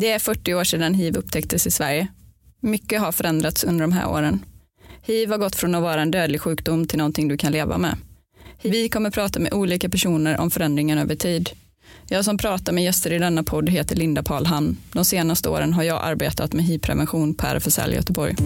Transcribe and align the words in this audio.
Det 0.00 0.10
är 0.10 0.18
40 0.18 0.54
år 0.54 0.64
sedan 0.64 0.94
hiv 0.94 1.16
upptäcktes 1.16 1.66
i 1.66 1.70
Sverige. 1.70 2.06
Mycket 2.60 3.00
har 3.00 3.12
förändrats 3.12 3.64
under 3.64 3.80
de 3.80 3.92
här 3.92 4.08
åren. 4.08 4.44
Hiv 5.02 5.30
har 5.30 5.38
gått 5.38 5.56
från 5.56 5.74
att 5.74 5.82
vara 5.82 6.02
en 6.02 6.10
dödlig 6.10 6.40
sjukdom 6.40 6.86
till 6.86 6.98
någonting 6.98 7.28
du 7.28 7.36
kan 7.36 7.52
leva 7.52 7.78
med. 7.78 7.96
Vi 8.62 8.88
kommer 8.88 9.10
prata 9.10 9.40
med 9.40 9.52
olika 9.52 9.88
personer 9.88 10.40
om 10.40 10.50
förändringen 10.50 10.98
över 10.98 11.14
tid. 11.14 11.50
Jag 12.08 12.24
som 12.24 12.38
pratar 12.38 12.72
med 12.72 12.84
gäster 12.84 13.12
i 13.12 13.18
denna 13.18 13.42
podd 13.42 13.68
heter 13.68 13.96
Linda 13.96 14.22
Palhan. 14.22 14.76
De 14.92 15.04
senaste 15.04 15.48
åren 15.48 15.72
har 15.72 15.82
jag 15.82 16.04
arbetat 16.04 16.52
med 16.52 16.64
hiv-prevention 16.64 17.34
på 17.34 17.46
RFSL 17.46 17.92
Göteborg. 17.94 18.36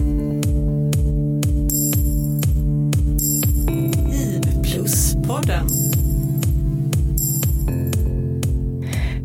hiv 4.11 4.41
plus-podden. 4.63 5.67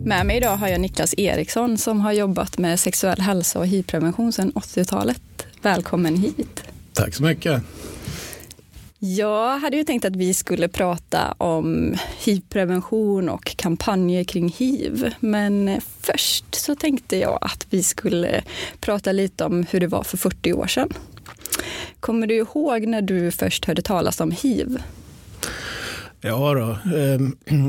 Med 0.04 0.26
mig 0.26 0.36
idag 0.36 0.56
har 0.56 0.68
jag 0.68 0.80
Niklas 0.80 1.14
Eriksson 1.18 1.78
som 1.78 2.00
har 2.00 2.12
jobbat 2.12 2.58
med 2.58 2.80
sexuell 2.80 3.20
hälsa 3.20 3.58
och 3.58 3.66
hiv-prevention 3.66 4.32
sedan 4.32 4.52
80-talet. 4.52 5.46
Välkommen 5.62 6.16
hit. 6.16 6.62
Tack 6.92 7.14
så 7.14 7.22
mycket. 7.22 7.62
Jag 8.98 9.58
hade 9.58 9.76
ju 9.76 9.84
tänkt 9.84 10.04
att 10.04 10.16
vi 10.16 10.34
skulle 10.34 10.68
prata 10.68 11.32
om 11.38 11.94
hiv-prevention 12.18 13.28
och 13.28 13.56
kampanjer 13.56 14.24
kring 14.24 14.48
hiv. 14.48 15.14
Men 15.20 15.80
först 16.00 16.54
så 16.54 16.74
tänkte 16.74 17.16
jag 17.16 17.38
att 17.40 17.66
vi 17.70 17.82
skulle 17.82 18.42
prata 18.80 19.12
lite 19.12 19.44
om 19.44 19.66
hur 19.70 19.80
det 19.80 19.86
var 19.86 20.02
för 20.02 20.16
40 20.16 20.52
år 20.52 20.66
sedan. 20.66 20.88
Kommer 22.00 22.26
du 22.26 22.34
ihåg 22.34 22.86
när 22.86 23.02
du 23.02 23.30
först 23.30 23.64
hörde 23.64 23.82
talas 23.82 24.20
om 24.20 24.30
hiv? 24.30 24.78
Ja, 26.26 26.54
då, 26.54 26.96
eh, 26.96 27.20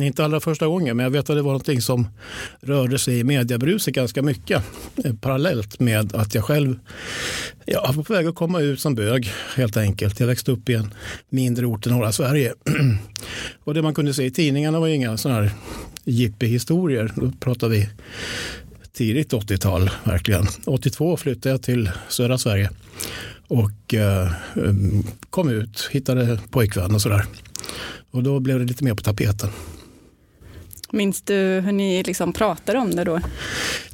inte 0.05 0.25
allra 0.25 0.39
första 0.39 0.67
gången, 0.67 0.97
men 0.97 1.03
jag 1.03 1.11
vet 1.11 1.29
att 1.29 1.35
det 1.35 1.41
var 1.41 1.51
någonting 1.51 1.81
som 1.81 2.07
rörde 2.61 2.99
sig 2.99 3.19
i 3.19 3.23
mediebruset 3.23 3.93
ganska 3.93 4.21
mycket. 4.21 4.63
Eh, 5.03 5.13
parallellt 5.15 5.79
med 5.79 6.15
att 6.15 6.35
jag 6.35 6.43
själv 6.43 6.79
ja, 7.65 7.91
var 7.95 8.03
på 8.03 8.13
väg 8.13 8.27
att 8.27 8.35
komma 8.35 8.59
ut 8.59 8.79
som 8.79 8.95
bög, 8.95 9.31
helt 9.55 9.77
enkelt. 9.77 10.19
Jag 10.19 10.27
växte 10.27 10.51
upp 10.51 10.69
i 10.69 10.73
en 10.73 10.93
mindre 11.29 11.65
ort 11.65 11.87
i 11.87 11.89
norra 11.89 12.11
Sverige. 12.11 12.53
Och 13.63 13.73
det 13.73 13.81
man 13.81 13.93
kunde 13.93 14.13
se 14.13 14.25
i 14.25 14.31
tidningarna 14.31 14.79
var 14.79 14.87
inga 14.87 15.17
sådana 15.17 15.41
här 15.41 15.51
jippi-historier. 16.03 17.11
Då 17.15 17.31
pratar 17.39 17.69
vi 17.69 17.89
tidigt 18.93 19.33
80-tal, 19.33 19.89
verkligen. 20.03 20.47
82 20.65 21.17
flyttade 21.17 21.53
jag 21.53 21.61
till 21.61 21.91
södra 22.09 22.37
Sverige 22.37 22.69
och 23.47 23.93
eh, 23.93 24.31
ehm, 24.55 25.03
kom 25.29 25.49
ut, 25.49 25.89
hittade 25.91 26.39
pojkvän 26.51 26.95
och 26.95 27.01
sådär. 27.01 27.25
Och 28.11 28.23
då 28.23 28.39
blev 28.39 28.59
det 28.59 28.65
lite 28.65 28.83
mer 28.83 28.93
på 28.93 29.03
tapeten. 29.03 29.49
Minns 30.91 31.21
du 31.21 31.35
hur 31.35 31.71
ni 31.71 32.03
liksom 32.03 32.33
pratade 32.33 32.79
om 32.79 32.95
det 32.95 33.03
då? 33.03 33.19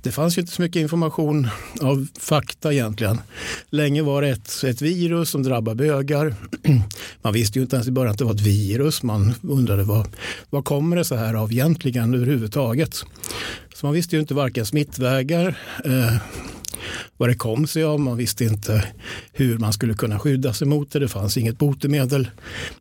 Det 0.02 0.12
fanns 0.12 0.38
ju 0.38 0.42
inte 0.42 0.54
så 0.54 0.62
mycket 0.62 0.80
information 0.80 1.48
av 1.82 2.08
fakta 2.20 2.74
egentligen. 2.74 3.22
Länge 3.70 4.02
var 4.02 4.22
det 4.22 4.30
ett, 4.30 4.64
ett 4.64 4.82
virus 4.82 5.30
som 5.30 5.44
drabbar 5.44 5.76
bögar. 5.76 6.36
Man 7.22 7.34
visste 7.34 7.60
ju 7.60 7.64
inte 7.64 7.76
ens 7.76 7.88
i 7.88 7.92
början 7.92 8.12
att 8.12 8.18
det 8.18 8.26
var 8.26 8.34
ett 8.34 8.42
virus. 8.42 9.04
Man 9.04 9.34
undrade 9.42 9.84
vad, 9.84 10.08
vad 10.50 10.66
kommer 10.66 10.96
det 10.96 11.04
så 11.04 11.16
här 11.16 11.34
av 11.34 11.52
egentligen 11.52 12.14
överhuvudtaget. 12.14 13.04
Så 13.76 13.86
man 13.86 13.94
visste 13.94 14.16
ju 14.16 14.20
inte 14.20 14.34
varken 14.34 14.66
smittvägar, 14.66 15.58
eh, 15.86 16.16
vad 17.18 17.30
det 17.30 17.36
kom 17.36 17.68
sig 17.68 17.84
av. 17.84 18.00
Man 18.00 18.18
visste 18.18 18.44
inte 18.44 18.86
hur 19.32 19.58
man 19.58 19.74
skulle 19.74 19.94
kunna 19.94 20.20
skydda 20.20 20.54
sig 20.54 20.68
mot 20.68 20.92
det. 20.92 21.00
Det 21.00 21.08
fanns 21.08 21.38
inget 21.38 21.58
botemedel. 21.58 22.30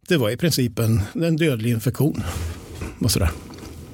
Det 0.08 0.16
var 0.16 0.30
i 0.30 0.36
princip 0.36 0.78
en, 0.78 1.02
en 1.14 1.36
dödlig 1.36 1.70
infektion. 1.70 2.22
Och 3.00 3.10
sådär. 3.10 3.30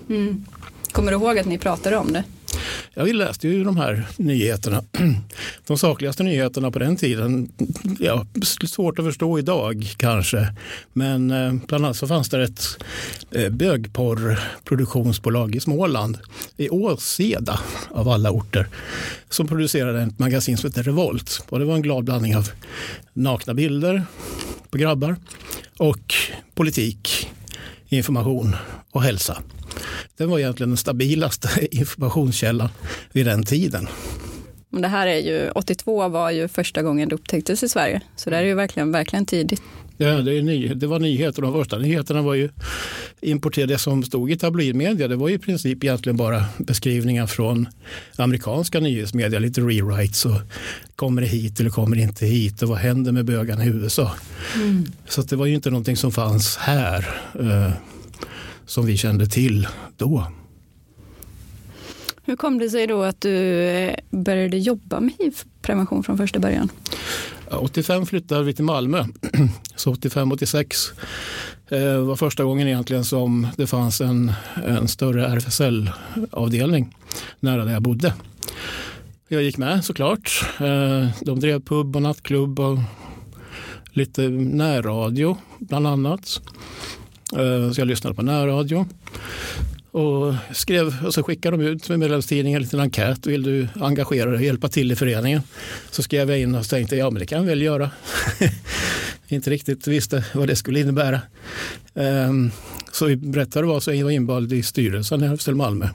Mm. 0.09 0.45
Kommer 0.93 1.13
du 1.13 1.19
ihåg 1.19 1.39
att 1.39 1.47
ni 1.47 1.59
pratade 1.59 1.97
om 1.97 2.13
det? 2.13 2.25
Ja, 2.95 3.05
vi 3.05 3.13
läste 3.13 3.49
ju 3.49 3.65
de 3.65 3.77
här 3.77 4.07
nyheterna. 4.17 4.85
De 5.67 5.79
sakligaste 5.79 6.23
nyheterna 6.23 6.71
på 6.71 6.79
den 6.79 6.97
tiden, 6.97 7.53
ja, 7.99 8.27
svårt 8.67 8.99
att 8.99 9.05
förstå 9.05 9.39
idag 9.39 9.95
kanske. 9.97 10.55
Men 10.93 11.31
eh, 11.31 11.55
bland 11.67 11.85
annat 11.85 11.97
så 11.97 12.07
fanns 12.07 12.29
det 12.29 12.43
ett 12.43 12.85
eh, 13.31 13.51
bögporrproduktionsbolag 13.51 15.55
i 15.55 15.61
Småland, 15.61 16.19
i 16.57 16.69
Åseda 16.69 17.61
av 17.91 18.09
alla 18.09 18.31
orter, 18.31 18.69
som 19.31 19.49
producerade 19.49 20.03
ett 20.03 20.19
magasin 20.19 20.57
som 20.57 20.71
hette 20.71 20.83
Revolt. 20.83 21.43
Och 21.49 21.59
det 21.59 21.65
var 21.65 21.75
en 21.75 21.83
glad 21.83 22.05
blandning 22.05 22.37
av 22.37 22.51
nakna 23.13 23.55
bilder 23.55 24.05
på 24.71 24.79
grabbar 24.79 25.17
och 25.79 26.15
politik, 26.55 27.31
information 27.89 28.57
och 28.91 29.03
hälsa. 29.03 29.43
Den 30.17 30.31
var 30.31 30.39
egentligen 30.39 30.71
den 30.71 30.77
stabilaste 30.77 31.49
informationskällan 31.77 32.69
vid 33.13 33.27
den 33.27 33.43
tiden. 33.43 33.89
Det 34.71 34.89
här 34.89 35.07
är 35.07 35.19
ju, 35.19 35.51
82 35.51 36.09
var 36.09 36.31
ju 36.31 36.49
första 36.49 36.83
gången 36.83 37.09
det 37.09 37.15
upptäcktes 37.15 37.63
i 37.63 37.69
Sverige, 37.69 38.01
så 38.17 38.31
det 38.31 38.37
är 38.37 38.43
ju 38.43 38.55
verkligen, 38.55 38.93
verkligen 38.93 39.27
tidigt. 39.27 39.63
Ja, 39.99 40.07
det, 40.07 40.39
är 40.39 40.43
ny, 40.43 40.69
det 40.69 40.87
var 40.87 40.99
nyheter. 40.99 41.43
De 41.43 41.53
första 41.53 41.79
nyheterna 41.79 42.23
var 42.23 42.35
ju 42.35 42.49
importerade. 43.21 43.75
Det 43.75 43.79
som 43.79 44.03
stod 44.03 44.31
i 44.31 44.37
tabloidmedia 44.37 45.09
det 45.09 45.17
var 45.17 45.29
i 45.29 45.39
princip 45.39 45.85
egentligen 45.85 46.17
bara 46.17 46.45
beskrivningar 46.59 47.27
från 47.27 47.69
amerikanska 48.17 48.81
nyhetsmedia. 48.81 49.39
Lite 49.39 49.61
rewrites 49.61 50.25
och 50.25 50.41
kommer 50.97 51.23
det 51.23 51.29
hit 51.29 51.61
eller 51.61 51.71
kommer 51.71 51.97
det 51.97 52.03
inte 52.03 52.27
hit 52.27 52.63
och 52.63 52.69
vad 52.69 52.79
händer 52.79 53.13
med 53.13 53.25
bögarna 53.25 53.65
i 53.65 53.69
USA. 53.69 54.13
Mm. 54.55 54.87
Så 55.09 55.23
det 55.23 55.37
var 55.37 55.47
ju 55.47 55.55
inte 55.55 55.71
någonting 55.71 55.97
som 55.97 56.13
fanns 56.13 56.57
här. 56.57 57.07
Som 58.67 58.87
vi 58.87 58.97
kände 58.97 59.27
till 59.27 59.69
då. 59.97 60.27
Hur 62.25 62.37
kom 62.37 62.59
det 62.59 62.71
sig 62.71 62.87
då 62.87 63.03
att 63.03 63.21
du 63.21 63.63
eh, 63.63 63.95
började 64.11 64.59
jobba 64.59 65.01
med 65.01 65.15
hiv-prevention 65.19 66.03
från 66.03 66.17
första 66.17 66.39
början? 66.39 66.69
85 67.51 68.07
flyttade 68.07 68.45
vi 68.45 68.55
till 68.55 68.65
Malmö, 68.65 69.05
så 69.77 69.95
85-86 69.95 70.93
eh, 71.69 71.99
var 71.99 72.17
första 72.17 72.45
gången 72.45 72.69
egentligen 72.69 73.05
som 73.05 73.47
det 73.57 73.67
fanns 73.67 74.01
en, 74.01 74.33
en 74.67 74.89
större 74.89 75.27
RFSL-avdelning 75.27 76.97
nära 77.41 77.65
där 77.65 77.73
jag 77.73 77.83
bodde. 77.83 78.15
Jag 79.29 79.43
gick 79.43 79.59
med 79.59 79.85
såklart. 79.85 80.45
Eh, 80.61 81.09
de 81.23 81.41
drev 81.41 81.61
pub 81.61 81.97
och 81.97 82.03
nattklubb 82.03 82.61
och 82.61 82.79
lite 83.91 84.29
närradio 84.29 85.37
bland 85.59 85.87
annat. 85.87 86.41
Eh, 87.33 87.71
så 87.73 87.81
jag 87.81 87.89
lyssnade 87.89 88.17
på 88.17 88.23
närradio. 88.23 88.87
Och, 89.91 90.35
skrev, 90.53 91.07
och 91.07 91.15
så 91.15 91.23
skickade 91.23 91.57
de 91.57 91.63
ut 91.63 91.89
med 91.89 91.99
medlemstidningen 91.99 92.57
en 92.57 92.63
liten 92.63 92.81
enkät. 92.81 93.27
Vill 93.27 93.43
du 93.43 93.69
engagera 93.81 94.31
dig 94.31 94.39
och 94.39 94.45
hjälpa 94.45 94.69
till 94.69 94.93
i 94.93 94.97
föreningen? 94.97 95.43
Så 95.91 96.03
skrev 96.03 96.31
jag 96.31 96.41
in 96.41 96.55
och 96.55 96.69
tänkte 96.69 96.97
ja 96.97 97.11
men 97.11 97.21
det 97.21 97.27
kan 97.27 97.39
jag 97.39 97.47
väl 97.47 97.63
göra. 97.63 97.91
Inte 99.29 99.51
riktigt 99.51 99.87
visste 99.87 100.25
vad 100.35 100.49
det 100.49 100.57
skulle 100.57 100.81
innebära. 100.81 101.21
Um, 101.95 102.51
så 102.93 103.17
berättade 103.17 103.67
vad 103.67 103.83
som 103.83 103.93
var 103.93 103.95
så 103.95 104.01
jag 104.01 104.05
var 104.05 104.11
invald 104.11 104.53
i 104.53 104.63
styrelsen 104.63 105.25
i 105.25 105.27
RFSL 105.27 105.55
Malmö. 105.55 105.89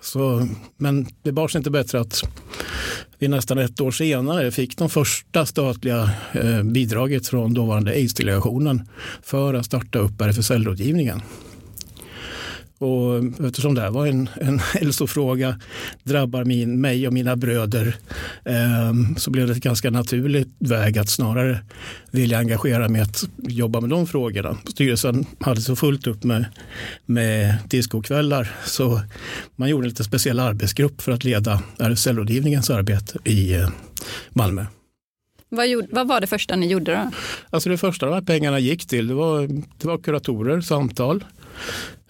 Så, 0.00 0.48
men 0.76 1.06
det 1.22 1.32
bars 1.32 1.56
inte 1.56 1.70
bättre 1.70 2.00
att 2.00 2.22
vi 3.18 3.28
nästan 3.28 3.58
ett 3.58 3.80
år 3.80 3.90
senare 3.90 4.50
fick 4.50 4.76
de 4.78 4.90
första 4.90 5.46
statliga 5.46 6.10
eh, 6.32 6.62
bidraget 6.62 7.28
från 7.28 7.54
dåvarande 7.54 7.90
aids-delegationen 7.90 8.88
för 9.22 9.54
att 9.54 9.66
starta 9.66 9.98
upp 9.98 10.20
RFSL-rådgivningen. 10.20 11.22
Och 12.80 13.24
eftersom 13.46 13.74
det 13.74 13.80
här 13.80 13.90
var 13.90 14.06
en, 14.06 14.28
en 14.40 14.58
hälsofråga, 14.74 15.60
drabbar 16.02 16.44
min, 16.44 16.80
mig 16.80 17.06
och 17.06 17.12
mina 17.12 17.36
bröder, 17.36 17.96
eh, 18.44 19.16
så 19.16 19.30
blev 19.30 19.46
det 19.46 19.52
ett 19.52 19.62
ganska 19.62 19.90
naturligt 19.90 20.48
väg 20.58 20.98
att 20.98 21.08
snarare 21.08 21.60
vilja 22.10 22.38
engagera 22.38 22.88
mig 22.88 23.00
att 23.00 23.24
jobba 23.38 23.80
med 23.80 23.90
de 23.90 24.06
frågorna. 24.06 24.56
Styrelsen 24.66 25.26
hade 25.40 25.60
så 25.60 25.76
fullt 25.76 26.06
upp 26.06 26.24
med, 26.24 26.44
med 27.06 27.54
discokvällar 27.68 28.52
så 28.64 29.00
man 29.56 29.68
gjorde 29.68 29.84
en 29.84 29.88
lite 29.88 30.04
speciell 30.04 30.40
arbetsgrupp 30.40 31.00
för 31.02 31.12
att 31.12 31.24
leda 31.24 31.62
RFSL-rådgivningens 31.78 32.70
arbete 32.70 33.18
i 33.24 33.54
eh, 33.54 33.68
Malmö. 34.30 34.66
Vad, 35.48 35.68
gjorde, 35.68 35.88
vad, 35.90 36.08
var 36.08 36.20
det 36.20 36.26
första 36.26 36.56
ni 36.56 36.66
gjorde 36.66 36.92
då? 36.92 37.10
Alltså 37.50 37.68
det 37.68 37.78
första 37.78 38.06
de 38.06 38.14
här 38.14 38.22
pengarna 38.22 38.58
gick 38.58 38.86
till 38.86 39.08
det 39.08 39.14
var, 39.14 39.48
det 39.78 39.86
var 39.86 39.98
kuratorer, 39.98 40.60
samtal. 40.60 41.24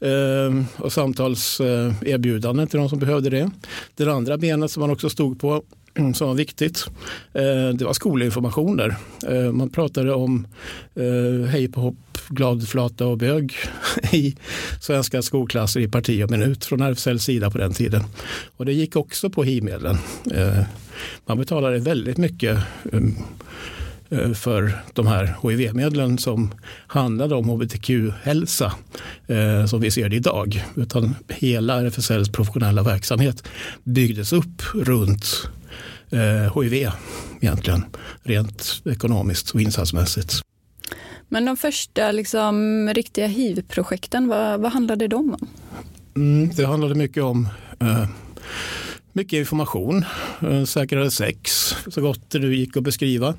Ehm, 0.01 0.59
eh, 0.59 0.83
och 0.83 0.93
samtalserbjudanden 0.93 2.67
till 2.67 2.79
de 2.79 2.89
som 2.89 2.99
behövde 2.99 3.31
det. 3.31 3.51
Det 3.95 4.13
andra 4.13 4.39
benet 4.39 4.71
som 4.71 4.81
man 4.81 4.91
också 4.91 5.11
stod 5.11 5.41
på 5.41 5.63
som 6.15 6.29
var 6.29 6.35
viktigt. 6.35 6.87
Eh, 7.33 7.69
det 7.75 7.85
var 7.85 7.93
skolinformationer. 7.93 8.97
Eh, 9.29 9.53
man 9.53 9.71
pratade 9.71 10.15
om 10.15 10.47
eh, 10.95 11.49
hej 11.49 11.69
på 11.69 11.81
hopp, 11.81 12.19
glad 12.29 12.69
flata 12.69 13.07
och 13.07 13.19
bög 13.19 13.55
i 14.13 14.37
svenska 14.81 15.23
skolklasser 15.23 15.81
i 15.81 15.89
parti 15.89 16.25
och 16.25 16.31
minut 16.31 16.65
från 16.65 16.81
RFSLs 16.81 17.25
sida 17.25 17.51
på 17.51 17.59
den 17.59 17.73
tiden. 17.73 18.03
Och 18.57 18.67
det 18.67 18.73
gick 18.73 18.97
också 18.97 19.31
på 19.31 19.45
hiv-medlen. 19.45 19.97
Man 21.27 21.39
betalade 21.39 21.79
väldigt 21.79 22.17
mycket 22.17 22.59
ehm, 22.93 23.15
för 24.35 24.83
de 24.93 25.07
här 25.07 25.35
HIV-medlen 25.43 26.19
som 26.19 26.55
handlade 26.87 27.35
om 27.35 27.49
hbtq-hälsa 27.49 28.73
eh, 29.27 29.67
som 29.67 29.81
vi 29.81 29.91
ser 29.91 30.09
det 30.09 30.17
idag. 30.17 30.65
Utan 30.77 31.15
hela 31.29 31.81
RFSLs 31.81 32.29
professionella 32.29 32.83
verksamhet 32.83 33.49
byggdes 33.85 34.33
upp 34.33 34.75
runt 34.75 35.49
HIV 36.55 36.91
egentligen, 37.41 37.85
rent 38.23 38.83
ekonomiskt 38.85 39.51
och 39.51 39.61
insatsmässigt. 39.61 40.43
Men 41.33 41.45
de 41.45 41.57
första 41.57 42.13
liksom, 42.13 42.89
riktiga 42.95 43.27
hiv-projekten, 43.27 44.29
vad, 44.29 44.61
vad 44.61 44.73
handlade 44.73 45.09
de 45.09 45.35
om? 45.35 45.49
Mm, 46.17 46.51
det 46.57 46.67
handlade 46.67 46.95
mycket 46.95 47.23
om 47.23 47.49
eh, 47.81 48.09
mycket 49.13 49.39
information, 49.39 50.05
eh, 50.41 50.65
säkrare 50.65 51.11
sex, 51.11 51.75
så 51.89 52.01
gott 52.01 52.31
det 52.31 52.39
nu 52.39 52.55
gick 52.55 52.77
att 52.77 52.83
beskriva. 52.83 53.35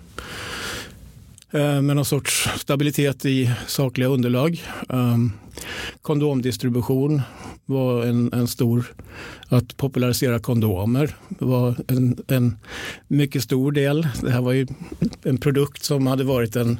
Eh, 1.53 1.81
Med 1.81 1.95
någon 1.95 2.05
sorts 2.05 2.49
stabilitet 2.57 3.25
i 3.25 3.51
sakliga 3.67 4.09
underlag. 4.09 4.63
Ehm, 4.89 5.31
kondomdistribution 6.01 7.21
var 7.65 8.05
en, 8.05 8.33
en 8.33 8.47
stor, 8.47 8.85
att 9.47 9.77
popularisera 9.77 10.39
kondomer 10.39 11.15
var 11.39 11.75
en, 11.87 12.17
en 12.27 12.57
mycket 13.07 13.43
stor 13.43 13.71
del. 13.71 14.07
Det 14.21 14.31
här 14.31 14.41
var 14.41 14.51
ju 14.51 14.67
en 15.23 15.37
produkt 15.37 15.83
som 15.83 16.07
hade 16.07 16.23
varit 16.23 16.55
en, 16.55 16.79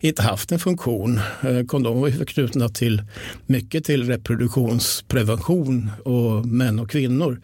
inte 0.00 0.22
haft 0.22 0.52
en 0.52 0.58
funktion. 0.58 1.20
Eh, 1.42 1.64
kondomer 1.66 2.00
var 2.00 2.08
ju 2.08 2.14
förknutna 2.14 2.68
till 2.68 3.02
mycket 3.46 3.84
till 3.84 4.06
reproduktionsprevention 4.06 5.90
och 6.04 6.46
män 6.46 6.78
och 6.78 6.90
kvinnor. 6.90 7.40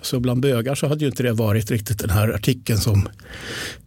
Så 0.00 0.20
bland 0.20 0.40
bögar 0.40 0.74
så 0.74 0.86
hade 0.86 1.00
ju 1.00 1.10
inte 1.10 1.22
det 1.22 1.32
varit 1.32 1.70
riktigt 1.70 1.98
den 1.98 2.10
här 2.10 2.28
artikeln 2.28 2.78
som 2.78 3.08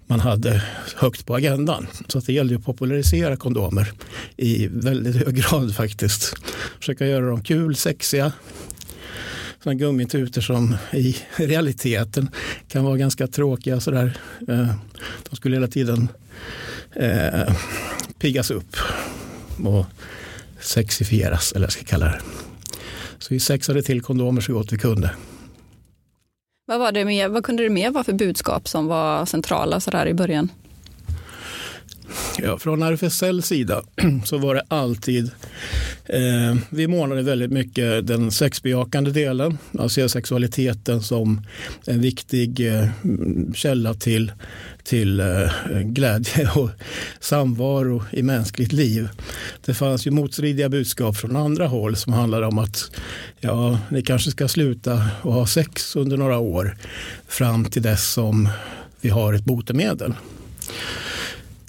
man 0.08 0.20
hade 0.20 0.64
högt 0.96 1.26
på 1.26 1.36
agendan. 1.36 1.88
Så 2.08 2.18
att 2.18 2.26
det 2.26 2.34
gällde 2.34 2.56
att 2.56 2.66
popularisera 2.66 3.36
kondomer 3.36 3.92
i 4.38 4.68
väldigt 4.68 5.16
hög 5.16 5.36
grad 5.36 5.76
faktiskt. 5.76 6.36
Försöka 6.80 7.08
göra 7.08 7.26
dem 7.26 7.44
kul, 7.44 7.76
sexiga. 7.76 8.32
Sådana 9.64 9.80
gummituter 9.80 10.42
som 10.42 10.76
i 10.94 11.16
realiteten 11.36 12.30
kan 12.68 12.84
vara 12.84 12.98
ganska 12.98 13.28
tråkiga. 13.28 13.80
Sådär. 13.80 14.18
Eh, 14.48 14.68
de 15.30 15.36
skulle 15.36 15.56
hela 15.56 15.68
tiden 15.68 16.08
eh, 16.96 17.56
piggas 18.20 18.52
upp 18.52 18.76
och 19.64 19.86
sexifieras, 20.60 21.52
eller 21.52 21.60
vad 21.60 21.68
jag 21.68 21.74
ska 21.74 21.84
kalla 21.84 22.06
det. 22.06 22.22
Så 23.20 23.34
vi 23.34 23.40
sexade 23.40 23.84
till 23.84 24.02
kondomer 24.02 24.42
så 24.42 24.54
gott 24.54 24.74
vi 24.74 24.78
kunde. 24.78 25.12
Vad, 26.68 26.80
var 26.80 26.92
det 26.92 27.06
med, 27.06 27.32
vad 27.32 27.44
kunde 27.44 27.64
det 27.64 27.70
mer 27.70 27.92
vara 27.92 28.04
för 28.04 28.14
budskap 28.14 28.68
som 28.68 28.88
var 28.88 29.26
centrala 29.26 29.80
så 29.80 29.92
där 29.92 30.08
i 30.08 30.14
början? 30.14 30.50
Ja, 32.38 32.60
från 32.60 32.84
RFSLs 32.84 33.46
sida 33.46 33.82
så 34.26 34.38
var 34.38 34.56
det 34.56 34.64
alltid, 34.68 35.32
eh, 36.06 36.56
vi 36.70 36.88
månade 36.88 37.22
väldigt 37.22 37.52
mycket 37.52 38.08
den 38.08 38.32
sexbejakande 38.32 39.12
delen, 39.12 39.58
alltså 39.80 40.10
sexualiteten 40.10 41.02
som 41.02 41.42
en 41.86 42.02
viktig 42.02 42.74
eh, 42.74 42.88
källa 43.54 43.94
till, 43.94 44.32
till 44.84 45.20
eh, 45.20 45.50
glädje 45.84 46.50
och 46.56 46.70
samvaro 47.20 48.04
i 48.12 48.24
mänskligt 48.24 48.72
liv. 48.72 49.10
Det 49.66 49.74
fanns 49.74 50.08
ju 50.08 50.12
motstridiga 50.12 50.70
budskap 50.70 51.18
från 51.18 51.36
andra 51.36 51.68
håll 51.68 51.96
som 51.96 52.14
handlade 52.14 52.46
om 52.48 52.58
att 52.58 52.92
ja, 53.40 53.80
ni 53.90 54.02
kanske 54.02 54.32
ska 54.32 54.48
sluta 54.48 55.08
och 55.22 55.34
ha 55.34 55.48
sex 55.48 55.96
under 55.96 56.18
några 56.18 56.38
år 56.38 56.78
fram 57.28 57.66
till 57.66 57.82
dess 57.82 58.14
som 58.14 58.50
vi 59.02 59.10
har 59.10 59.34
ett 59.34 59.46
botemedel. 59.46 60.14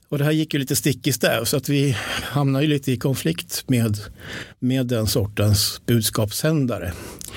Och 0.08 0.18
det 0.18 0.24
här 0.24 0.32
gick 0.32 0.54
ju 0.54 0.60
lite 0.60 0.76
stick 0.76 1.06
i 1.06 1.12
stäv 1.12 1.44
så 1.44 1.56
att 1.56 1.68
vi 1.68 1.96
hamnade 2.22 2.64
ju 2.64 2.70
lite 2.70 2.92
i 2.92 2.96
konflikt 2.96 3.64
med, 3.68 3.98
med 4.58 4.86
den 4.86 5.06
sortens 5.06 5.80
budskapssändare. 5.86 6.92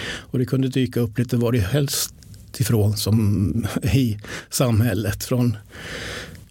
Och 0.05 0.39
det 0.39 0.45
kunde 0.45 0.67
dyka 0.67 0.99
upp 0.99 1.17
lite 1.17 1.37
var 1.37 1.51
det 1.51 1.59
helst 1.59 2.13
ifrån 2.57 2.97
som 2.97 3.67
i 3.83 4.17
samhället. 4.49 5.23
Från 5.23 5.57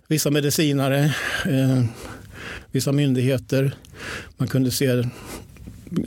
vissa 0.09 0.31
medicinare, 0.31 1.15
eh, 1.47 1.85
vissa 2.73 2.93
myndigheter. 2.93 3.75
Man 4.37 4.49
kunde 4.49 4.71
se 4.71 5.05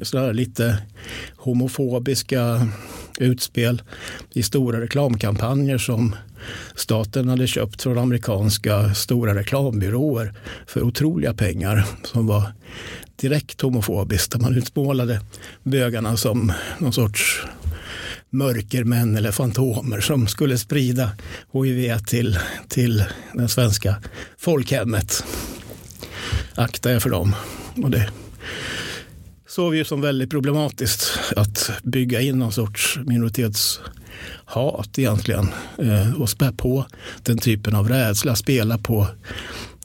sådär 0.01 0.33
lite 0.33 0.77
homofobiska 1.35 2.67
utspel 3.19 3.81
i 4.33 4.43
stora 4.43 4.81
reklamkampanjer 4.81 5.77
som 5.77 6.15
staten 6.75 7.29
hade 7.29 7.47
köpt 7.47 7.81
från 7.81 7.97
amerikanska 7.97 8.93
stora 8.93 9.35
reklambyråer 9.35 10.33
för 10.67 10.83
otroliga 10.83 11.33
pengar 11.33 11.85
som 12.03 12.27
var 12.27 12.43
direkt 13.15 13.61
homofobiskt. 13.61 14.31
Där 14.31 14.39
man 14.39 14.57
utmålade 14.57 15.21
bögarna 15.63 16.17
som 16.17 16.53
någon 16.79 16.93
sorts 16.93 17.41
mörkermän 18.29 19.17
eller 19.17 19.31
fantomer 19.31 20.01
som 20.01 20.27
skulle 20.27 20.57
sprida 20.57 21.11
hiv 21.53 21.97
till, 21.97 22.39
till 22.67 23.03
det 23.33 23.47
svenska 23.47 23.95
folkhemmet. 24.37 25.23
Akta 26.55 26.93
er 26.93 26.99
för 26.99 27.09
dem. 27.09 27.35
Och 27.83 27.91
det 27.91 28.09
såg 29.51 29.71
vi 29.71 29.85
som 29.85 30.01
väldigt 30.01 30.29
problematiskt 30.29 31.19
att 31.35 31.71
bygga 31.83 32.21
in 32.21 32.39
någon 32.39 32.51
sorts 32.51 32.99
minoritetshat 33.05 34.97
egentligen 34.97 35.49
eh, 35.77 36.21
och 36.21 36.29
spä 36.29 36.51
på 36.51 36.85
den 37.23 37.37
typen 37.37 37.75
av 37.75 37.89
rädsla, 37.89 38.35
spela 38.35 38.77
på 38.77 39.07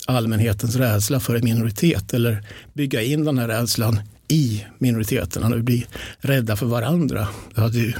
allmänhetens 0.06 0.76
rädsla 0.76 1.20
för 1.20 1.34
en 1.34 1.44
minoritet 1.44 2.14
eller 2.14 2.42
bygga 2.72 3.02
in 3.02 3.24
den 3.24 3.38
här 3.38 3.48
rädslan 3.48 4.00
i 4.28 4.64
minoriteterna 4.78 5.56
och 5.56 5.64
bli 5.64 5.86
rädda 6.18 6.56
för 6.56 6.66
varandra. 6.66 7.28
Det 7.54 7.60
hade 7.60 7.78
ju 7.78 7.92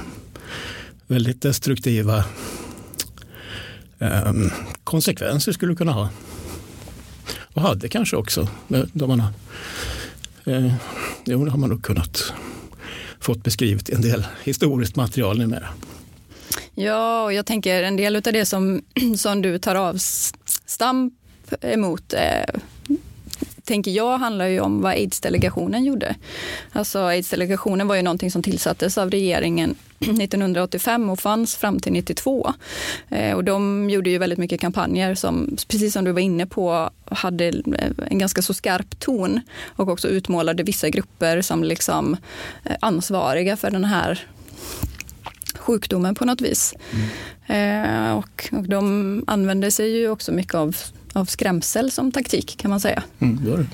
väldigt 1.07 1.41
destruktiva 1.41 2.23
eh, 3.99 4.33
konsekvenser 4.83 5.51
skulle 5.51 5.71
det 5.71 5.77
kunna 5.77 5.91
ha. 5.91 6.09
Och 7.53 7.61
hade 7.61 7.89
kanske 7.89 8.15
också. 8.15 8.47
De 8.93 9.07
man 9.07 9.19
har, 9.19 9.33
eh, 10.47 10.73
jo, 11.25 11.45
det 11.45 11.51
har 11.51 11.57
man 11.57 11.69
nog 11.69 11.83
kunnat 11.83 12.33
fått 13.19 13.43
beskrivet 13.43 13.89
i 13.89 13.93
en 13.93 14.01
del 14.01 14.27
historiskt 14.43 14.95
material 14.95 15.37
numera. 15.37 15.67
Ja, 16.75 17.23
och 17.23 17.33
jag 17.33 17.45
tänker 17.45 17.83
en 17.83 17.95
del 17.97 18.15
av 18.15 18.21
det 18.21 18.45
som, 18.45 18.81
som 19.17 19.41
du 19.41 19.59
tar 19.59 19.75
avstamp 19.75 21.13
emot 21.61 22.13
eh, 22.13 22.59
tänker 23.67 23.91
jag 23.91 24.17
handlar 24.17 24.45
ju 24.45 24.59
om 24.59 24.81
vad 24.81 24.91
aids-delegationen 24.91 25.85
gjorde. 25.85 26.15
Alltså 26.71 26.99
aids-delegationen 26.99 27.87
var 27.87 27.95
ju 27.95 28.01
någonting 28.01 28.31
som 28.31 28.43
tillsattes 28.43 28.97
av 28.97 29.11
regeringen 29.11 29.75
1985 29.99 31.09
och 31.09 31.19
fanns 31.19 31.55
fram 31.55 31.79
till 31.79 31.93
92. 31.93 32.53
Eh, 33.09 33.35
och 33.35 33.43
de 33.43 33.89
gjorde 33.89 34.09
ju 34.09 34.17
väldigt 34.17 34.39
mycket 34.39 34.61
kampanjer 34.61 35.15
som, 35.15 35.57
precis 35.67 35.93
som 35.93 36.05
du 36.05 36.11
var 36.11 36.19
inne 36.19 36.45
på, 36.45 36.89
hade 37.05 37.47
eh, 37.47 37.91
en 38.07 38.19
ganska 38.19 38.41
så 38.41 38.53
skarp 38.53 38.99
ton 38.99 39.41
och 39.65 39.89
också 39.89 40.07
utmålade 40.07 40.63
vissa 40.63 40.89
grupper 40.89 41.41
som 41.41 41.63
liksom 41.63 42.17
eh, 42.63 42.75
ansvariga 42.79 43.57
för 43.57 43.71
den 43.71 43.85
här 43.85 44.27
sjukdomen 45.55 46.15
på 46.15 46.25
något 46.25 46.41
vis. 46.41 46.73
Mm. 47.49 48.17
och, 48.17 48.49
och 48.51 48.69
de 48.69 49.23
använde 49.27 49.71
sig 49.71 49.97
ju 49.97 50.09
också 50.09 50.31
mycket 50.31 50.55
av 50.55 50.77
av 51.17 51.25
skrämsel 51.25 51.91
som 51.91 52.11
taktik 52.11 52.57
kan 52.57 52.71
man 52.71 52.79
säga. 52.79 53.03
Mm, 53.19 53.39
det 53.45 53.67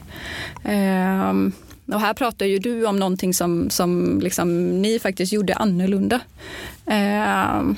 ehm, 0.71 1.51
och 1.85 1.99
här 1.99 2.13
pratar 2.13 2.45
ju 2.45 2.59
du 2.59 2.85
om 2.85 2.99
någonting 2.99 3.33
som, 3.33 3.69
som 3.69 4.19
liksom 4.23 4.81
ni 4.81 4.99
faktiskt 4.99 5.33
gjorde 5.33 5.55
annorlunda. 5.55 6.19
Ehm, 6.85 7.75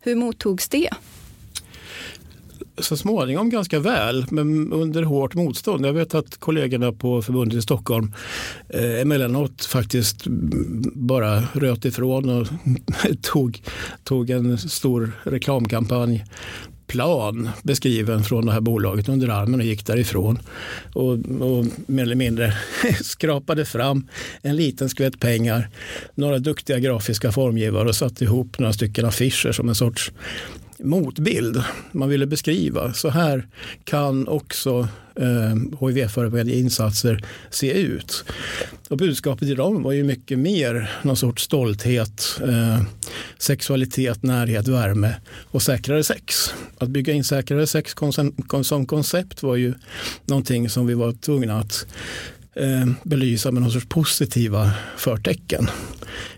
hur 0.00 0.16
mottogs 0.16 0.68
det? 0.68 0.90
så 2.82 2.96
småningom 2.96 3.50
ganska 3.50 3.78
väl, 3.78 4.26
men 4.30 4.72
under 4.72 5.02
hårt 5.02 5.34
motstånd. 5.34 5.86
Jag 5.86 5.92
vet 5.92 6.14
att 6.14 6.36
kollegorna 6.36 6.92
på 6.92 7.22
förbundet 7.22 7.58
i 7.58 7.62
Stockholm 7.62 8.14
eh, 8.68 9.00
emellanåt 9.00 9.64
faktiskt 9.64 10.24
bara 10.94 11.40
röt 11.52 11.84
ifrån 11.84 12.28
och 12.28 12.46
tog, 13.22 13.62
tog 14.04 14.30
en 14.30 14.58
stor 14.58 15.12
reklamkampanj 15.22 16.24
plan 16.90 17.48
beskriven 17.62 18.24
från 18.24 18.46
det 18.46 18.52
här 18.52 18.60
bolaget 18.60 19.08
under 19.08 19.28
armen 19.28 19.60
och 19.60 19.66
gick 19.66 19.86
därifrån. 19.86 20.38
Och, 20.92 21.12
och 21.40 21.66
mer 21.86 22.02
eller 22.02 22.14
mindre 22.14 22.54
skrapade 23.02 23.64
fram 23.64 24.08
en 24.42 24.56
liten 24.56 24.88
skvätt 24.88 25.20
pengar, 25.20 25.68
några 26.14 26.38
duktiga 26.38 26.78
grafiska 26.78 27.32
formgivare 27.32 27.88
och 27.88 27.96
satte 27.96 28.24
ihop 28.24 28.58
några 28.58 28.72
stycken 28.72 29.04
affischer 29.04 29.52
som 29.52 29.68
en 29.68 29.74
sorts 29.74 30.12
motbild. 30.82 31.62
Man 31.92 32.08
ville 32.08 32.26
beskriva, 32.26 32.92
så 32.92 33.08
här 33.08 33.46
kan 33.84 34.28
också 34.28 34.88
eh, 35.16 35.86
HIV-förebyggande 35.86 36.54
insatser 36.54 37.24
se 37.50 37.72
ut. 37.72 38.24
Och 38.88 38.96
budskapet 38.96 39.48
i 39.48 39.54
dem 39.54 39.82
var 39.82 39.92
ju 39.92 40.04
mycket 40.04 40.38
mer 40.38 40.90
någon 41.02 41.16
sorts 41.16 41.42
stolthet, 41.42 42.40
eh, 42.48 42.82
sexualitet, 43.38 44.22
närhet, 44.22 44.68
värme 44.68 45.14
och 45.50 45.62
säkrare 45.62 46.04
sex. 46.04 46.54
Att 46.78 46.88
bygga 46.88 47.12
in 47.12 47.24
säkrare 47.24 47.66
sex 47.66 47.94
som 48.62 48.86
koncept 48.86 49.42
var 49.42 49.56
ju 49.56 49.74
någonting 50.26 50.68
som 50.68 50.86
vi 50.86 50.94
var 50.94 51.12
tvungna 51.12 51.58
att 51.58 51.86
eh, 52.54 52.86
belysa 53.02 53.50
med 53.50 53.62
någon 53.62 53.72
sorts 53.72 53.86
positiva 53.88 54.72
förtecken. 54.96 55.70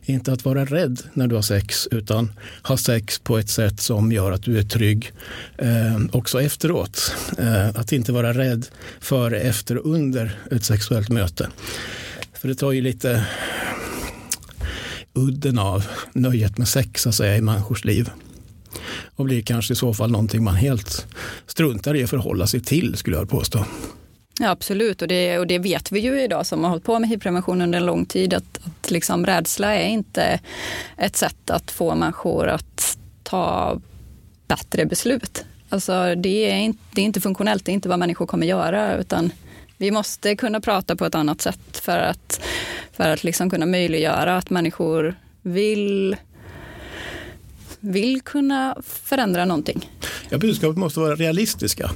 Inte 0.04 0.32
att 0.32 0.44
vara 0.44 0.64
rädd 0.64 1.02
när 1.14 1.26
du 1.26 1.34
har 1.34 1.42
sex 1.42 1.88
utan 1.90 2.32
ha 2.62 2.76
sex 2.76 3.18
på 3.18 3.38
ett 3.38 3.48
sätt 3.48 3.80
som 3.80 4.12
gör 4.12 4.32
att 4.32 4.42
du 4.42 4.58
är 4.58 4.62
trygg 4.62 5.12
eh, 5.58 5.98
också 6.12 6.42
efteråt. 6.42 7.14
Eh, 7.38 7.68
att 7.68 7.92
inte 7.92 8.12
vara 8.12 8.32
rädd 8.32 8.66
före, 9.00 9.40
efter 9.40 9.76
och 9.76 9.94
under 9.94 10.38
ett 10.50 10.64
sexuellt 10.64 11.08
möte. 11.08 11.48
För 12.34 12.48
det 12.48 12.54
tar 12.54 12.72
ju 12.72 12.80
lite 12.80 13.24
udden 15.14 15.58
av 15.58 15.84
nöjet 16.12 16.58
med 16.58 16.68
sex 16.68 17.06
att 17.06 17.14
säga, 17.14 17.36
i 17.36 17.40
människors 17.40 17.84
liv. 17.84 18.10
Och 19.16 19.24
blir 19.24 19.42
kanske 19.42 19.72
i 19.72 19.76
så 19.76 19.94
fall 19.94 20.10
någonting 20.10 20.44
man 20.44 20.54
helt 20.54 21.06
struntar 21.46 21.96
i 21.96 22.04
att 22.04 22.10
förhålla 22.10 22.46
sig 22.46 22.60
till 22.60 22.96
skulle 22.96 23.16
jag 23.16 23.28
påstå. 23.28 23.66
Ja, 24.40 24.50
absolut, 24.50 25.02
och 25.02 25.08
det, 25.08 25.38
och 25.38 25.46
det 25.46 25.58
vet 25.58 25.92
vi 25.92 26.00
ju 26.00 26.20
idag 26.22 26.46
som 26.46 26.62
har 26.62 26.70
hållit 26.70 26.84
på 26.84 26.98
med 26.98 27.08
hivprevention 27.10 27.62
under 27.62 27.78
en 27.78 27.86
lång 27.86 28.06
tid 28.06 28.34
att, 28.34 28.60
att 28.64 28.90
liksom 28.90 29.26
rädsla 29.26 29.74
är 29.74 29.88
inte 29.88 30.40
ett 30.96 31.16
sätt 31.16 31.50
att 31.50 31.70
få 31.70 31.94
människor 31.94 32.48
att 32.48 32.98
ta 33.22 33.80
bättre 34.46 34.86
beslut. 34.86 35.44
Alltså 35.68 36.14
det 36.14 36.50
är, 36.50 36.56
inte, 36.56 36.82
det 36.94 37.00
är 37.00 37.04
inte 37.04 37.20
funktionellt, 37.20 37.64
det 37.64 37.72
är 37.72 37.74
inte 37.74 37.88
vad 37.88 37.98
människor 37.98 38.26
kommer 38.26 38.46
göra 38.46 38.96
utan 38.96 39.32
vi 39.76 39.90
måste 39.90 40.36
kunna 40.36 40.60
prata 40.60 40.96
på 40.96 41.06
ett 41.06 41.14
annat 41.14 41.40
sätt 41.40 41.78
för 41.82 41.98
att, 41.98 42.40
för 42.92 43.08
att 43.08 43.24
liksom 43.24 43.50
kunna 43.50 43.66
möjliggöra 43.66 44.36
att 44.36 44.50
människor 44.50 45.14
vill 45.42 46.16
vill 47.80 48.20
kunna 48.20 48.76
förändra 48.82 49.44
någonting. 49.44 49.90
Ja, 50.32 50.38
budskapet 50.38 50.76
måste 50.76 51.00
vara 51.00 51.14
realistiska. 51.14 51.90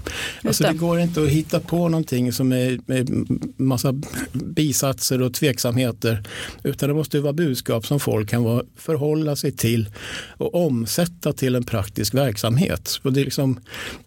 Alltså, 0.44 0.64
det. 0.64 0.70
det 0.70 0.78
går 0.78 1.00
inte 1.00 1.22
att 1.22 1.28
hitta 1.28 1.60
på 1.60 1.88
någonting 1.88 2.32
som 2.32 2.52
är 2.52 2.80
med 2.86 3.10
massa 3.56 3.94
bisatser 4.32 5.22
och 5.22 5.34
tveksamheter. 5.34 6.22
Utan 6.62 6.88
det 6.88 6.94
måste 6.94 7.20
vara 7.20 7.32
budskap 7.32 7.86
som 7.86 8.00
folk 8.00 8.30
kan 8.30 8.62
förhålla 8.76 9.36
sig 9.36 9.52
till 9.52 9.90
och 10.36 10.54
omsätta 10.54 11.32
till 11.32 11.54
en 11.54 11.64
praktisk 11.64 12.14
verksamhet. 12.14 13.00
Och 13.02 13.12
det 13.12 13.20
är 13.20 13.24
liksom 13.24 13.60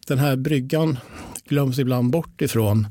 den 0.07 0.17
här 0.17 0.35
bryggan 0.35 0.97
glöms 1.47 1.79
ibland 1.79 2.11
bort 2.11 2.41
ifrån 2.41 2.87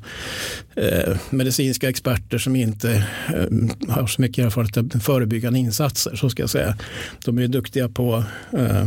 eh, 0.76 1.16
medicinska 1.30 1.88
experter 1.88 2.38
som 2.38 2.56
inte 2.56 3.06
eh, 3.28 3.94
har 3.94 4.06
så 4.06 4.22
mycket 4.22 4.44
erfarenhet 4.44 4.94
av 4.94 5.00
förebyggande 5.00 5.58
insatser. 5.58 6.16
Så 6.16 6.30
ska 6.30 6.42
jag 6.42 6.50
säga. 6.50 6.76
De 7.24 7.38
är 7.38 7.48
duktiga 7.48 7.88
på 7.88 8.24
eh, 8.52 8.86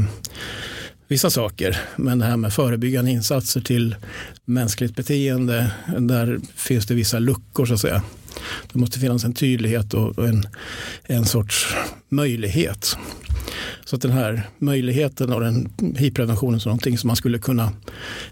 vissa 1.12 1.30
saker. 1.30 1.78
Men 1.96 2.20
det 2.20 2.26
här 2.26 2.38
med 2.38 2.54
förebyggande 2.54 3.12
insatser 3.12 3.62
till 3.62 3.96
mänskligt 4.46 4.96
beteende, 4.96 5.72
där 6.00 6.40
finns 6.56 6.86
det 6.86 6.94
vissa 6.94 7.20
luckor 7.20 7.66
så 7.66 7.74
att 7.74 7.80
säga. 7.80 8.04
Det 8.74 8.80
måste 8.80 9.00
finnas 9.00 9.24
en 9.24 9.34
tydlighet 9.34 9.94
och 9.94 10.28
en, 10.28 10.48
en 11.04 11.26
sorts 11.26 11.76
möjlighet. 12.10 12.98
Så 13.86 13.96
att 13.96 14.02
den 14.02 14.12
här 14.12 14.50
möjligheten 14.58 15.34
och 15.34 15.42
den 15.42 15.74
hivpreventionen 15.98 16.60
är 16.60 16.66
någonting 16.66 16.98
som 16.98 17.08
man 17.08 17.16
skulle 17.16 17.40
kunna 17.40 17.72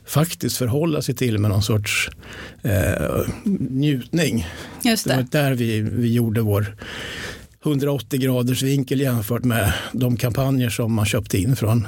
faktiskt 0.06 0.58
förhålla 0.58 1.02
sig 1.02 1.16
till 1.16 1.40
med 1.40 1.52
någon 1.52 1.64
sorts 1.64 2.10
eh, 2.62 3.28
njutning. 3.70 4.48
Just 4.84 5.08
det. 5.08 5.10
det 5.10 5.16
var 5.16 5.24
där 5.24 5.54
vi, 5.54 5.82
vi 5.82 6.14
gjorde 6.14 6.42
vår 6.42 6.76
180 7.64 8.20
graders 8.20 8.64
vinkel 8.64 9.00
jämfört 9.00 9.44
med 9.44 9.74
de 9.92 10.18
kampanjer 10.18 10.70
som 10.70 10.94
man 10.94 11.06
köpte 11.06 11.38
in 11.38 11.56
från, 11.56 11.88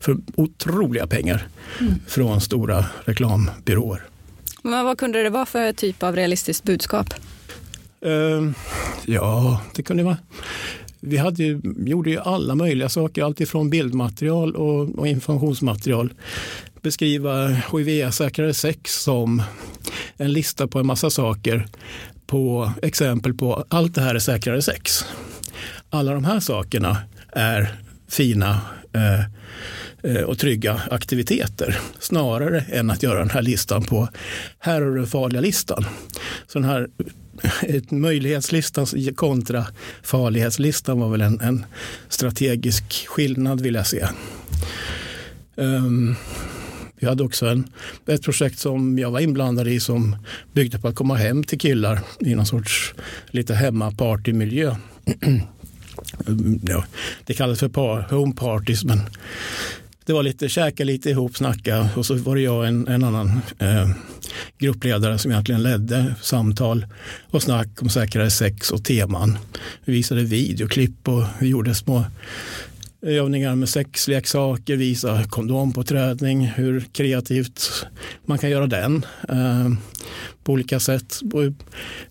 för 0.00 0.16
otroliga 0.34 1.06
pengar 1.06 1.48
mm. 1.80 1.94
från 2.06 2.40
stora 2.40 2.84
reklambyråer. 3.04 4.02
Men 4.62 4.84
vad 4.84 4.98
kunde 4.98 5.22
det 5.22 5.30
vara 5.30 5.46
för 5.46 5.72
typ 5.72 6.02
av 6.02 6.16
realistiskt 6.16 6.64
budskap? 6.64 7.14
Uh, 8.06 8.50
ja, 9.06 9.60
det 9.74 9.82
kunde 9.82 10.02
vara 10.02 10.16
vi 11.00 11.16
hade 11.16 11.42
ju, 11.42 11.60
gjorde 11.76 12.10
ju 12.10 12.18
alla 12.18 12.54
möjliga 12.54 12.88
saker, 12.88 13.22
alltifrån 13.22 13.70
bildmaterial 13.70 14.56
och, 14.56 14.98
och 14.98 15.08
informationsmaterial. 15.08 16.12
Beskriva 16.82 17.46
hiv-säkrare 17.46 18.54
sex 18.54 19.02
som 19.02 19.42
en 20.16 20.32
lista 20.32 20.66
på 20.66 20.78
en 20.78 20.86
massa 20.86 21.10
saker 21.10 21.66
på 22.28 22.72
exempel 22.82 23.34
på 23.34 23.64
allt 23.68 23.94
det 23.94 24.00
här 24.00 24.14
är 24.14 24.18
säkrare 24.18 24.62
sex. 24.62 25.04
Alla 25.90 26.14
de 26.14 26.24
här 26.24 26.40
sakerna 26.40 26.96
är 27.32 27.76
fina 28.08 28.60
eh, 28.92 29.20
eh 30.02 30.22
och 30.22 30.38
trygga 30.38 30.82
aktiviteter 30.90 31.78
snarare 31.98 32.60
än 32.60 32.90
att 32.90 33.02
göra 33.02 33.18
den 33.18 33.30
här 33.30 33.42
listan 33.42 33.84
på 33.84 34.08
här 34.58 34.82
är 34.82 34.96
den 34.96 35.06
farliga 35.06 35.40
listan. 35.40 35.84
Så 36.46 36.58
den 36.58 36.68
här 36.68 36.88
möjlighetslistan 37.90 38.86
kontra 39.16 39.66
farlighetslistan 40.02 41.00
var 41.00 41.08
väl 41.08 41.20
en, 41.20 41.40
en 41.40 41.64
strategisk 42.08 43.06
skillnad 43.06 43.60
vill 43.60 43.74
jag 43.74 43.86
se. 43.86 44.06
Um, 45.56 46.16
vi 47.00 47.06
hade 47.06 47.22
också 47.22 47.46
en, 47.46 47.68
ett 48.06 48.22
projekt 48.22 48.58
som 48.58 48.98
jag 48.98 49.10
var 49.10 49.20
inblandad 49.20 49.68
i 49.68 49.80
som 49.80 50.16
byggde 50.52 50.78
på 50.78 50.88
att 50.88 50.94
komma 50.94 51.14
hem 51.14 51.44
till 51.44 51.58
killar 51.58 52.00
i 52.20 52.34
någon 52.34 52.46
sorts 52.46 52.94
lite 53.30 53.54
hemmapartymiljö. 53.54 54.76
ja, 56.62 56.84
det 57.26 57.34
kallas 57.34 57.60
för 57.60 57.68
par, 57.68 58.06
home 58.10 58.34
parties 58.34 58.84
men 58.84 59.00
det 60.08 60.14
var 60.14 60.22
lite 60.22 60.48
käka 60.48 60.84
lite 60.84 61.10
ihop, 61.10 61.36
snacka 61.36 61.88
och 61.96 62.06
så 62.06 62.14
var 62.14 62.36
det 62.36 62.42
jag 62.42 62.56
och 62.56 62.66
en, 62.66 62.88
en 62.88 63.04
annan 63.04 63.40
eh, 63.58 63.90
gruppledare 64.58 65.18
som 65.18 65.30
egentligen 65.30 65.62
ledde 65.62 66.14
samtal 66.22 66.86
och 67.30 67.42
snack 67.42 67.68
om 67.82 67.88
säkrare 67.88 68.30
sex 68.30 68.70
och 68.70 68.84
teman. 68.84 69.38
Vi 69.84 69.92
visade 69.92 70.22
videoklipp 70.22 71.08
och 71.08 71.24
vi 71.40 71.48
gjorde 71.48 71.74
små 71.74 72.04
övningar 73.02 73.54
med 73.54 73.68
sexleksaker, 73.68 74.76
visa 74.76 75.24
kondom 75.24 75.72
på 75.72 75.82
träning, 75.82 76.46
hur 76.46 76.80
kreativt 76.92 77.86
man 78.24 78.38
kan 78.38 78.50
göra 78.50 78.66
den 78.66 79.06
eh, 79.28 79.70
på 80.44 80.52
olika 80.52 80.80
sätt. 80.80 81.20
Och 81.32 81.42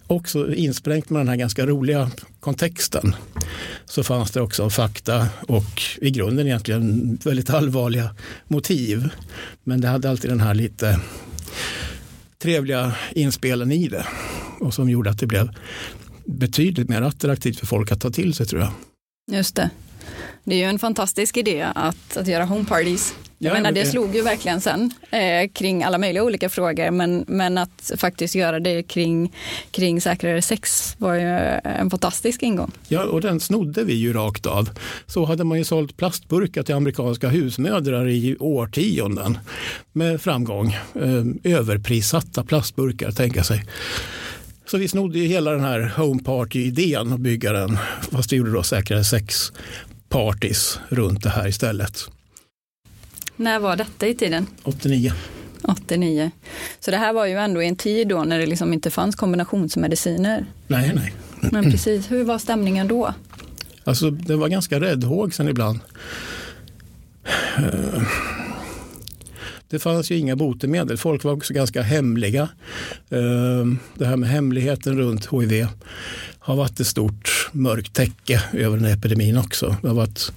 också 0.07 0.53
insprängt 0.53 1.09
med 1.09 1.19
den 1.19 1.27
här 1.27 1.35
ganska 1.35 1.65
roliga 1.65 2.11
kontexten 2.39 3.15
så 3.85 4.03
fanns 4.03 4.31
det 4.31 4.41
också 4.41 4.69
fakta 4.69 5.27
och 5.47 5.81
i 6.01 6.11
grunden 6.11 6.47
egentligen 6.47 7.17
väldigt 7.23 7.49
allvarliga 7.49 8.15
motiv. 8.47 9.09
Men 9.63 9.81
det 9.81 9.87
hade 9.87 10.09
alltid 10.09 10.31
den 10.31 10.41
här 10.41 10.53
lite 10.53 10.99
trevliga 12.41 12.95
inspelen 13.11 13.71
i 13.71 13.87
det 13.87 14.05
och 14.59 14.73
som 14.73 14.89
gjorde 14.89 15.09
att 15.09 15.19
det 15.19 15.27
blev 15.27 15.49
betydligt 16.25 16.89
mer 16.89 17.01
attraktivt 17.01 17.59
för 17.59 17.67
folk 17.67 17.91
att 17.91 18.01
ta 18.01 18.09
till 18.09 18.33
sig 18.33 18.45
tror 18.45 18.61
jag. 18.61 18.71
Just 19.31 19.55
det. 19.55 19.69
Det 20.43 20.55
är 20.55 20.59
ju 20.59 20.63
en 20.63 20.79
fantastisk 20.79 21.37
idé 21.37 21.67
att, 21.75 22.17
att 22.17 22.27
göra 22.27 22.45
home 22.45 22.65
parties. 22.65 23.15
Jag 23.39 23.49
ja, 23.49 23.53
menar, 23.53 23.71
det 23.71 23.85
slog 23.85 24.15
ju 24.15 24.21
verkligen 24.21 24.61
sen 24.61 24.91
eh, 25.11 25.49
kring 25.53 25.83
alla 25.83 25.97
möjliga 25.97 26.23
olika 26.23 26.49
frågor, 26.49 26.91
men, 26.91 27.25
men 27.27 27.57
att 27.57 27.91
faktiskt 27.97 28.35
göra 28.35 28.59
det 28.59 28.83
kring, 28.83 29.33
kring 29.71 30.01
säkrare 30.01 30.41
sex 30.41 30.95
var 30.97 31.13
ju 31.13 31.27
en 31.63 31.89
fantastisk 31.89 32.43
ingång. 32.43 32.71
Ja, 32.87 33.03
och 33.03 33.21
den 33.21 33.39
snodde 33.39 33.83
vi 33.83 33.93
ju 33.93 34.13
rakt 34.13 34.45
av. 34.45 34.69
Så 35.05 35.25
hade 35.25 35.43
man 35.43 35.57
ju 35.57 35.63
sålt 35.63 35.97
plastburkar 35.97 36.63
till 36.63 36.75
amerikanska 36.75 37.29
husmödrar 37.29 38.07
i 38.07 38.35
årtionden 38.39 39.37
med 39.93 40.21
framgång. 40.21 40.67
Eh, 40.95 41.53
överprissatta 41.53 42.43
plastburkar, 42.43 43.11
tänka 43.11 43.43
sig. 43.43 43.63
Så 44.65 44.77
vi 44.77 44.87
snodde 44.87 45.19
ju 45.19 45.27
hela 45.27 45.51
den 45.51 45.61
här 45.63 45.93
home 45.97 46.23
party-idén 46.23 47.13
och 47.13 47.19
bygga 47.19 47.53
den, 47.53 47.77
fast 48.11 48.31
vi 48.31 48.37
gjorde 48.37 48.51
då 48.51 48.63
säkrare 48.63 49.03
sex 49.03 49.51
parties 50.09 50.79
runt 50.89 51.23
det 51.23 51.29
här 51.29 51.47
istället. 51.47 51.99
När 53.35 53.59
var 53.59 53.75
detta 53.75 54.07
i 54.07 54.15
tiden? 54.15 54.47
89. 54.63 55.13
89. 55.63 56.31
Så 56.79 56.91
det 56.91 56.97
här 56.97 57.13
var 57.13 57.25
ju 57.25 57.33
ändå 57.33 57.63
i 57.63 57.67
en 57.67 57.75
tid 57.75 58.07
då 58.07 58.23
när 58.23 58.39
det 58.39 58.45
liksom 58.45 58.73
inte 58.73 58.89
fanns 58.89 59.15
kombinationsmediciner. 59.15 60.45
Nej, 60.67 60.91
nej. 60.95 61.13
Men 61.51 61.71
precis, 61.71 62.11
hur 62.11 62.23
var 62.23 62.37
stämningen 62.37 62.87
då? 62.87 63.13
Alltså 63.83 64.09
det 64.11 64.35
var 64.35 64.47
ganska 64.47 64.79
räddhågsen 64.79 65.47
ibland. 65.47 65.79
Det 69.69 69.79
fanns 69.79 70.11
ju 70.11 70.17
inga 70.17 70.35
botemedel. 70.35 70.97
Folk 70.97 71.23
var 71.23 71.33
också 71.33 71.53
ganska 71.53 71.81
hemliga. 71.81 72.49
Det 73.93 74.05
här 74.05 74.17
med 74.17 74.29
hemligheten 74.29 74.97
runt 74.97 75.27
hiv 75.31 75.67
har 76.47 76.55
varit 76.55 76.79
ett 76.79 76.87
stort 76.87 77.49
mörkt 77.51 77.93
täcke 77.93 78.43
över 78.53 78.77
den 78.77 78.85
här 78.85 78.93
epidemin 78.93 79.37
också. 79.37 79.75
Det 79.81 79.87
har 79.87 79.95
varit, 79.95 80.31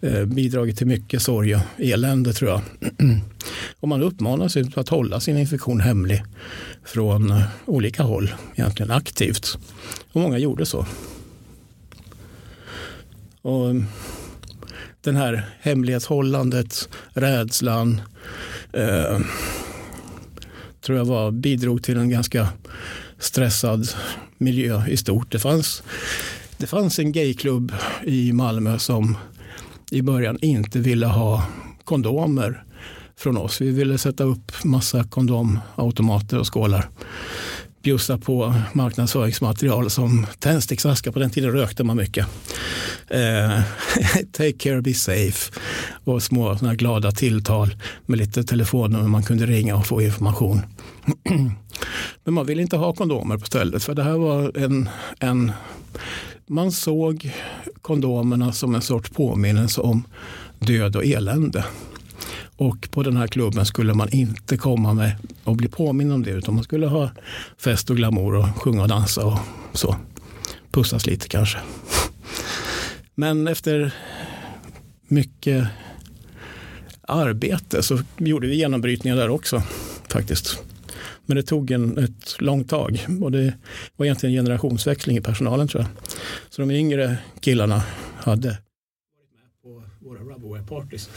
eh, 0.00 0.24
bidragit 0.24 0.78
till 0.78 0.86
mycket 0.86 1.22
sorg 1.22 1.54
och 1.54 1.60
elände 1.78 2.32
tror 2.32 2.50
jag. 2.50 2.60
och 3.80 3.88
man 3.88 4.02
uppmanas 4.02 4.56
att 4.56 4.88
hålla 4.88 5.20
sin 5.20 5.36
infektion 5.36 5.80
hemlig 5.80 6.24
från 6.84 7.30
eh, 7.30 7.42
olika 7.66 8.02
håll, 8.02 8.34
egentligen 8.54 8.90
aktivt. 8.90 9.58
Och 10.12 10.20
många 10.20 10.38
gjorde 10.38 10.66
så. 10.66 10.86
Och 13.42 13.70
mm, 13.70 13.86
den 15.00 15.16
här 15.16 15.48
hemlighetshållandet, 15.60 16.88
rädslan, 17.08 18.00
eh, 18.72 19.18
tror 20.80 20.98
jag 20.98 21.04
var, 21.04 21.30
bidrog 21.30 21.82
till 21.82 21.96
en 21.96 22.10
ganska 22.10 22.48
stressad 23.18 23.88
miljö 24.38 24.86
i 24.88 24.96
stort. 24.96 25.32
Det 25.32 25.38
fanns, 25.38 25.82
det 26.56 26.66
fanns 26.66 26.98
en 26.98 27.12
gayklubb 27.12 27.72
i 28.04 28.32
Malmö 28.32 28.78
som 28.78 29.16
i 29.90 30.02
början 30.02 30.38
inte 30.42 30.78
ville 30.78 31.06
ha 31.06 31.44
kondomer 31.84 32.64
från 33.18 33.36
oss. 33.36 33.60
Vi 33.60 33.70
ville 33.70 33.98
sätta 33.98 34.24
upp 34.24 34.52
massa 34.64 35.04
kondomautomater 35.04 36.38
och 36.38 36.54
skålar. 36.54 36.88
Bjussa 37.86 38.18
på 38.18 38.54
marknadsföringsmaterial 38.72 39.90
som 39.90 40.26
tändsticksaskar. 40.38 41.12
På 41.12 41.18
den 41.18 41.30
tiden 41.30 41.52
rökte 41.52 41.84
man 41.84 41.96
mycket. 41.96 42.26
Eh, 43.08 43.60
take 44.32 44.52
care, 44.52 44.82
be 44.82 44.94
safe. 44.94 45.52
Och 46.04 46.22
små 46.22 46.56
såna 46.56 46.74
glada 46.74 47.12
tilltal 47.12 47.76
med 48.06 48.18
lite 48.18 48.44
telefonnummer 48.44 49.08
man 49.08 49.22
kunde 49.22 49.46
ringa 49.46 49.76
och 49.76 49.86
få 49.86 50.02
information. 50.02 50.62
Men 52.24 52.34
man 52.34 52.46
ville 52.46 52.62
inte 52.62 52.76
ha 52.76 52.92
kondomer 52.92 53.38
på 53.38 53.46
stället 53.46 53.84
för 53.84 53.94
det 53.94 54.02
här 54.02 54.18
var 54.18 54.58
en, 54.58 54.88
en 55.20 55.52
man 56.46 56.72
såg 56.72 57.32
kondomerna 57.82 58.52
som 58.52 58.74
en 58.74 58.82
sorts 58.82 59.10
påminnelse 59.10 59.80
om 59.80 60.06
död 60.58 60.96
och 60.96 61.04
elände. 61.04 61.64
Och 62.56 62.90
på 62.90 63.02
den 63.02 63.16
här 63.16 63.26
klubben 63.26 63.66
skulle 63.66 63.94
man 63.94 64.08
inte 64.08 64.56
komma 64.56 64.94
med 64.94 65.16
och 65.44 65.56
bli 65.56 65.68
påminn 65.68 66.12
om 66.12 66.22
det 66.22 66.30
utan 66.30 66.54
man 66.54 66.64
skulle 66.64 66.86
ha 66.86 67.10
fest 67.58 67.90
och 67.90 67.96
glamour 67.96 68.34
och 68.34 68.62
sjunga 68.62 68.82
och 68.82 68.88
dansa 68.88 69.24
och 69.24 69.38
så. 69.72 69.96
Pussas 70.70 71.06
lite 71.06 71.28
kanske. 71.28 71.58
Men 73.14 73.48
efter 73.48 73.94
mycket 75.08 75.68
arbete 77.00 77.82
så 77.82 77.98
gjorde 78.16 78.46
vi 78.46 78.56
genombrytningar 78.56 79.16
där 79.16 79.28
också 79.28 79.62
faktiskt. 80.08 80.58
Men 81.26 81.36
det 81.36 81.42
tog 81.42 81.70
en, 81.70 81.98
ett 81.98 82.36
långt 82.38 82.68
tag 82.68 83.06
och 83.20 83.32
det 83.32 83.54
var 83.96 84.06
egentligen 84.06 84.34
en 84.34 84.44
generationsväxling 84.44 85.16
i 85.16 85.20
personalen 85.20 85.68
tror 85.68 85.82
jag. 85.82 85.90
Så 86.50 86.62
de 86.62 86.70
yngre 86.70 87.16
killarna 87.40 87.82
hade 88.16 88.58
våra 90.42 90.60
Rubberware 90.60 90.82
parties. 90.82 91.10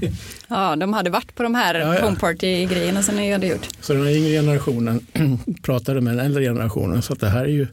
ja, 0.48 0.76
de 0.76 0.92
hade 0.92 1.10
varit 1.10 1.34
på 1.34 1.42
de 1.42 1.54
här 1.54 1.74
ja, 1.74 1.94
ja. 1.94 2.04
homeparty-grejerna 2.04 3.02
som 3.02 3.16
ni 3.16 3.32
hade 3.32 3.46
gjort. 3.46 3.68
Så 3.80 3.92
den 3.92 4.08
yngre 4.08 4.30
generationen 4.30 5.06
pratade 5.62 6.00
med 6.00 6.16
den 6.16 6.26
äldre 6.26 6.44
generationen 6.44 7.02
så 7.02 7.12
att 7.12 7.20
det 7.20 7.28
här 7.28 7.44
är 7.44 7.48
ju 7.48 7.66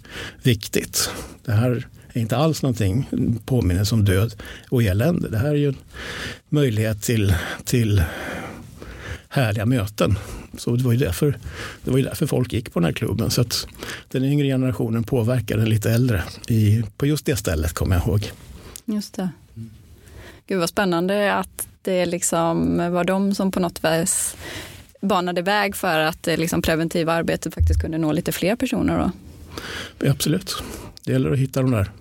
viktigt. 0.43 1.11
Det 1.45 1.51
här 1.51 1.87
är 2.13 2.21
inte 2.21 2.37
alls 2.37 2.61
någonting 2.61 3.07
påminnelse 3.45 3.95
om 3.95 4.05
död 4.05 4.33
och 4.69 4.83
elände. 4.83 5.29
Det 5.29 5.37
här 5.37 5.49
är 5.49 5.55
ju 5.55 5.67
en 5.67 5.77
möjlighet 6.49 7.01
till, 7.01 7.35
till 7.63 8.03
härliga 9.29 9.65
möten. 9.65 10.17
Så 10.57 10.75
det 10.75 10.83
var, 10.83 10.91
ju 10.91 10.97
därför, 10.97 11.37
det 11.83 11.91
var 11.91 11.97
ju 11.97 12.03
därför 12.03 12.27
folk 12.27 12.53
gick 12.53 12.73
på 12.73 12.79
den 12.79 12.85
här 12.85 12.93
klubben. 12.93 13.31
Så 13.31 13.41
att 13.41 13.67
den 14.11 14.23
yngre 14.23 14.47
generationen 14.47 15.03
påverkade 15.03 15.61
den 15.61 15.69
lite 15.69 15.91
äldre 15.91 16.23
i, 16.47 16.83
på 16.97 17.05
just 17.05 17.25
det 17.25 17.35
stället, 17.35 17.73
kommer 17.73 17.95
jag 17.95 18.07
ihåg. 18.07 18.31
Just 18.85 19.13
det. 19.13 19.29
Gud 20.49 20.59
vad 20.59 20.69
spännande 20.69 21.33
att 21.33 21.67
det 21.81 22.05
liksom 22.05 22.77
var 22.77 23.03
de 23.03 23.35
som 23.35 23.51
på 23.51 23.59
något 23.59 23.83
vis 23.83 24.35
banade 25.01 25.41
väg 25.41 25.75
för 25.75 25.99
att 25.99 26.23
det 26.23 26.37
liksom 26.37 26.61
preventiva 26.61 27.13
arbetet 27.13 27.53
faktiskt 27.53 27.81
kunde 27.81 27.97
nå 27.97 28.11
lite 28.11 28.31
fler 28.31 28.55
personer. 28.55 28.97
Då. 29.99 30.09
Absolut. 30.09 30.63
Det 31.05 31.11
gäller 31.11 31.31
att 31.31 31.37
hitta 31.37 31.61
de 31.61 31.71
där 31.71 31.91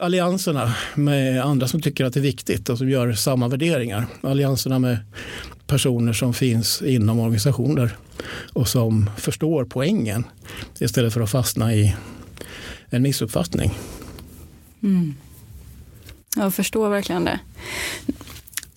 allianserna 0.00 0.74
med 0.94 1.44
andra 1.44 1.68
som 1.68 1.82
tycker 1.82 2.04
att 2.04 2.14
det 2.14 2.20
är 2.20 2.22
viktigt 2.22 2.68
och 2.68 2.78
som 2.78 2.88
gör 2.90 3.12
samma 3.12 3.48
värderingar. 3.48 4.06
Allianserna 4.20 4.78
med 4.78 4.98
personer 5.66 6.12
som 6.12 6.34
finns 6.34 6.82
inom 6.82 7.20
organisationer 7.20 7.96
och 8.52 8.68
som 8.68 9.10
förstår 9.16 9.64
poängen 9.64 10.24
istället 10.78 11.14
för 11.14 11.20
att 11.20 11.30
fastna 11.30 11.74
i 11.74 11.96
en 12.90 13.02
missuppfattning. 13.02 13.78
Mm. 14.82 15.14
Jag 16.36 16.54
förstår 16.54 16.88
verkligen 16.88 17.24
det. 17.24 17.40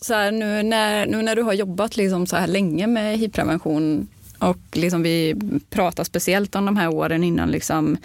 Så 0.01 0.13
här, 0.13 0.31
nu, 0.31 0.63
när, 0.63 1.05
nu 1.05 1.21
när 1.21 1.35
du 1.35 1.41
har 1.41 1.53
jobbat 1.53 1.97
liksom 1.97 2.27
så 2.27 2.35
här 2.35 2.47
länge 2.47 2.87
med 2.87 3.17
hivprevention 3.17 4.07
och 4.39 4.57
liksom 4.71 5.03
vi 5.03 5.35
pratar 5.69 6.03
speciellt 6.03 6.55
om 6.55 6.65
de 6.65 6.77
här 6.77 6.89
åren 6.89 7.23
innan 7.23 7.51
liksom, 7.51 7.97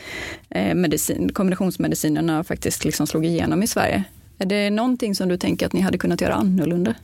eh, 0.50 0.74
medicin, 0.74 1.32
kombinationsmedicinerna 1.32 2.44
faktiskt 2.44 2.84
liksom 2.84 3.06
slog 3.06 3.26
igenom 3.26 3.62
i 3.62 3.66
Sverige. 3.66 4.04
Är 4.38 4.46
det 4.46 4.70
någonting 4.70 5.14
som 5.14 5.28
du 5.28 5.36
tänker 5.36 5.66
att 5.66 5.72
ni 5.72 5.80
hade 5.80 5.98
kunnat 5.98 6.20
göra 6.20 6.34
annorlunda? 6.34 6.94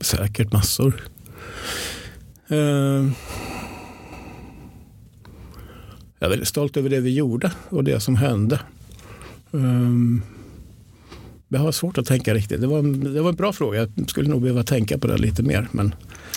Säkert 0.00 0.52
massor. 0.52 1.08
Eh, 2.48 2.56
jag 6.18 6.26
är 6.26 6.28
väldigt 6.28 6.48
stolt 6.48 6.76
över 6.76 6.90
det 6.90 7.00
vi 7.00 7.14
gjorde 7.14 7.52
och 7.68 7.84
det 7.84 8.00
som 8.00 8.16
hände. 8.16 8.60
Eh, 9.52 10.33
jag 11.54 11.60
har 11.60 11.72
svårt 11.72 11.98
att 11.98 12.06
tänka 12.06 12.34
riktigt. 12.34 12.60
Det 12.60 12.66
var, 12.66 12.78
en, 12.78 13.14
det 13.14 13.22
var 13.22 13.30
en 13.30 13.36
bra 13.36 13.52
fråga. 13.52 13.78
Jag 13.78 14.10
skulle 14.10 14.28
nog 14.28 14.42
behöva 14.42 14.62
tänka 14.62 14.98
på 14.98 15.06
det 15.06 15.16
lite 15.16 15.42
mer. 15.42 15.68
Men... 15.70 15.94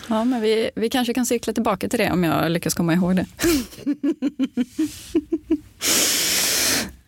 Ja, 0.09 0.23
men 0.23 0.41
vi, 0.41 0.69
vi 0.75 0.89
kanske 0.89 1.13
kan 1.13 1.25
cykla 1.25 1.53
tillbaka 1.53 1.89
till 1.89 1.99
det 1.99 2.11
om 2.11 2.23
jag 2.23 2.51
lyckas 2.51 2.73
komma 2.73 2.93
ihåg 2.93 3.15
det. 3.15 3.25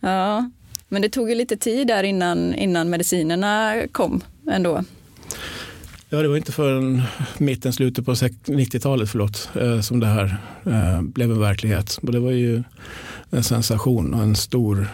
ja, 0.00 0.50
men 0.88 1.02
det 1.02 1.08
tog 1.08 1.28
ju 1.28 1.34
lite 1.34 1.56
tid 1.56 1.86
där 1.86 2.02
innan, 2.02 2.54
innan 2.54 2.90
medicinerna 2.90 3.82
kom 3.92 4.20
ändå. 4.50 4.84
Ja, 6.12 6.22
det 6.22 6.28
var 6.28 6.36
inte 6.36 6.52
förrän 6.52 7.02
mitten, 7.38 7.72
slutet 7.72 8.04
på 8.04 8.12
90-talet 8.12 9.10
förlåt, 9.10 9.50
eh, 9.60 9.80
som 9.80 10.00
det 10.00 10.06
här 10.06 10.36
eh, 10.66 11.02
blev 11.02 11.30
en 11.30 11.40
verklighet. 11.40 11.98
Och 12.02 12.12
det 12.12 12.20
var 12.20 12.30
ju 12.30 12.62
en 13.30 13.42
sensation 13.42 14.14
och 14.14 14.22
en 14.22 14.36
stor, 14.36 14.88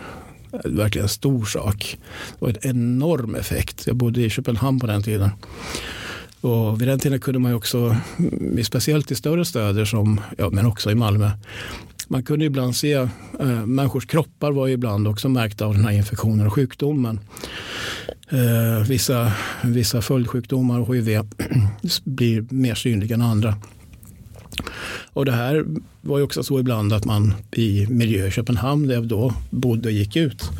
verkligen 0.64 1.04
en 1.04 1.08
stor 1.08 1.44
sak. 1.44 1.98
Det 2.38 2.44
var 2.44 2.48
en 2.48 2.70
enorm 2.70 3.34
effekt. 3.34 3.86
Jag 3.86 3.96
bodde 3.96 4.20
i 4.20 4.30
Köpenhamn 4.30 4.80
på 4.80 4.86
den 4.86 5.02
tiden. 5.02 5.30
Och 6.40 6.80
vid 6.80 6.88
den 6.88 6.98
tiden 6.98 7.20
kunde 7.20 7.38
man 7.40 7.50
ju 7.50 7.56
också, 7.56 7.96
mm, 8.18 8.64
speciellt 8.64 9.10
i 9.10 9.14
större 9.14 9.44
städer 9.44 9.84
som, 9.84 10.20
ja, 10.38 10.50
men 10.50 10.66
också 10.66 10.90
i 10.90 10.94
Malmö, 10.94 11.30
man 12.08 12.22
kunde 12.22 12.44
ibland 12.44 12.76
se 12.76 12.92
eh, 12.92 13.66
människors 13.66 14.06
kroppar 14.06 14.52
var 14.52 14.68
ibland 14.68 15.08
också 15.08 15.28
märkta 15.28 15.66
av 15.66 15.74
den 15.74 15.84
här 15.84 15.92
infektionen 15.92 16.46
och 16.46 16.52
sjukdomen. 16.52 17.20
Eh, 18.28 18.88
vissa, 18.88 19.32
vissa 19.64 20.02
följdsjukdomar 20.02 20.80
och 20.80 20.96
hiv 20.96 21.20
blir 22.04 22.46
mer 22.50 22.74
synliga 22.74 23.14
än 23.14 23.22
andra. 23.22 23.54
Och 25.12 25.24
det 25.24 25.32
här 25.32 25.64
var 26.00 26.18
ju 26.18 26.24
också 26.24 26.42
så 26.42 26.60
ibland 26.60 26.92
att 26.92 27.04
man 27.04 27.34
i 27.52 27.86
miljö 27.86 28.26
i 28.26 28.30
Köpenhamn 28.30 28.86
där 28.86 28.94
jag 28.94 29.08
då 29.08 29.34
bodde 29.50 29.88
och 29.88 29.92
gick 29.92 30.16
ut. 30.16 30.50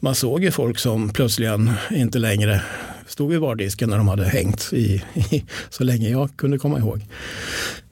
Man 0.00 0.14
såg 0.14 0.44
ju 0.44 0.50
folk 0.50 0.78
som 0.78 1.08
plötsligen 1.08 1.70
inte 1.90 2.18
längre 2.18 2.62
stod 3.06 3.30
vid 3.30 3.40
bardisken 3.40 3.90
när 3.90 3.96
de 3.96 4.08
hade 4.08 4.24
hängt 4.24 4.72
i, 4.72 5.02
i, 5.14 5.44
så 5.70 5.84
länge 5.84 6.08
jag 6.08 6.36
kunde 6.36 6.58
komma 6.58 6.78
ihåg. 6.78 7.00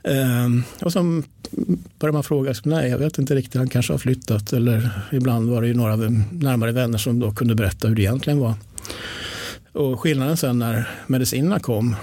Ehm, 0.05 0.63
och 0.83 0.93
så 0.93 1.23
började 1.99 2.13
man 2.13 2.23
fråga, 2.23 2.55
nej 2.65 2.91
jag 2.91 2.99
vet 2.99 3.19
inte 3.19 3.35
riktigt, 3.35 3.55
han 3.55 3.69
kanske 3.69 3.93
har 3.93 3.99
flyttat 3.99 4.53
eller 4.53 4.91
ibland 5.13 5.51
var 5.51 5.63
det 5.63 5.69
ju 5.69 5.75
några 5.75 5.97
närmare 6.31 6.73
vänner 6.73 6.99
som 6.99 7.21
då 7.21 7.33
kunde 7.33 7.55
berätta 7.55 7.89
hur 7.89 7.95
det 7.95 8.03
egentligen 8.03 8.39
var. 8.39 8.55
Och 9.73 10.01
skillnaden 10.01 10.37
sen 10.37 10.59
när 10.59 10.89
medicinerna 11.07 11.61
kom 11.61 11.97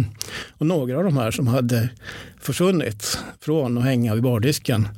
och 0.58 0.66
några 0.66 0.98
av 0.98 1.04
de 1.04 1.16
här 1.16 1.30
som 1.30 1.46
hade 1.46 1.88
försvunnit 2.40 3.18
från 3.40 3.78
att 3.78 3.84
hänga 3.84 4.14
vid 4.14 4.22
bardisken 4.22 4.88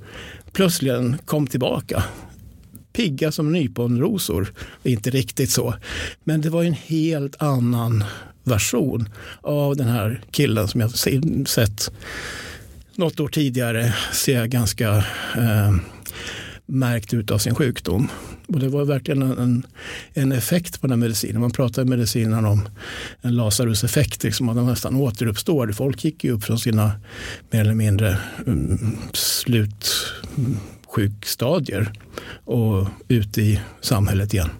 plötsligen 0.53 1.19
kom 1.25 1.47
tillbaka. 1.47 2.05
Pigga 2.93 3.33
som 3.33 3.53
nyponrosor. 3.53 4.53
Inte 4.83 5.11
riktigt 5.11 5.51
så. 5.51 5.75
Men 6.25 6.41
det 6.41 6.51
var 6.51 6.65
en 6.65 6.73
helt 6.73 7.43
annan 7.43 8.05
version 8.45 9.09
av 9.41 9.77
den 9.77 9.89
här 9.89 10.21
killen 10.31 10.69
som 10.69 10.81
jag 10.81 10.91
sett 11.49 11.93
något 12.97 13.21
år 13.21 13.29
tidigare 13.29 13.95
se 14.13 14.47
ganska 14.47 14.97
eh, 15.37 15.75
märkt 16.67 17.15
ut 17.15 17.31
av 17.31 17.39
sin 17.39 17.55
sjukdom. 17.55 18.09
Och 18.47 18.59
det 18.59 18.69
var 18.69 18.85
verkligen 18.85 19.23
en, 19.23 19.67
en 20.15 20.33
effekt 20.33 20.81
på 20.81 20.87
den 20.87 21.01
medicinen. 21.01 21.41
Man 21.41 21.51
pratar 21.51 21.83
i 21.83 21.85
medicinen 21.85 22.45
om 22.45 22.69
en 23.21 23.37
Lazarus-effekt, 23.37 24.23
liksom 24.23 24.49
att 24.49 24.57
den 24.57 24.67
nästan 24.67 24.97
återuppstår. 24.97 25.73
Folk 25.73 26.05
gick 26.05 26.25
ju 26.25 26.33
upp 26.33 26.45
från 26.45 26.59
sina 26.59 26.93
mer 27.51 27.61
eller 27.61 27.75
mindre 27.75 28.19
um, 28.47 28.97
slutsjukstadier 29.13 31.93
och 32.45 32.89
ut 33.09 33.39
i 33.39 33.61
samhället 33.81 34.35
igen. 34.35 34.51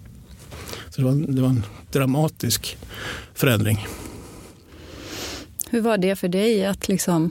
Så 0.91 1.01
det 1.01 1.07
var, 1.07 1.15
det 1.15 1.43
var 1.43 1.49
en 1.49 1.65
dramatisk 1.93 2.77
förändring. 3.35 3.87
Hur 5.71 5.81
var 5.81 5.99
det 5.99 6.17
för 6.17 6.29
dig 6.29 6.67
att 6.67 6.89
liksom 6.89 7.31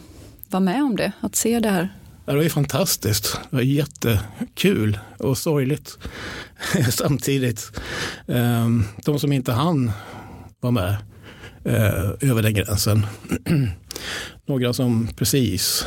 vara 0.50 0.62
med 0.62 0.84
om 0.84 0.96
det, 0.96 1.12
att 1.20 1.36
se 1.36 1.60
det 1.60 1.70
här? 1.70 1.90
Det 2.32 2.38
var 2.38 2.44
ju 2.44 2.50
fantastiskt. 2.50 3.40
Det 3.50 3.56
var 3.56 3.64
jättekul 3.64 5.00
och 5.18 5.38
sorgligt 5.38 5.98
samtidigt. 6.90 7.72
Ehm, 8.28 8.84
de 9.06 9.20
som 9.20 9.32
inte 9.32 9.52
hann 9.52 9.92
vara 10.60 10.72
med 10.72 10.96
eh, 11.64 12.30
över 12.30 12.42
den 12.42 12.54
gränsen. 12.54 13.06
Några 14.46 14.74
som 14.74 15.08
precis 15.16 15.86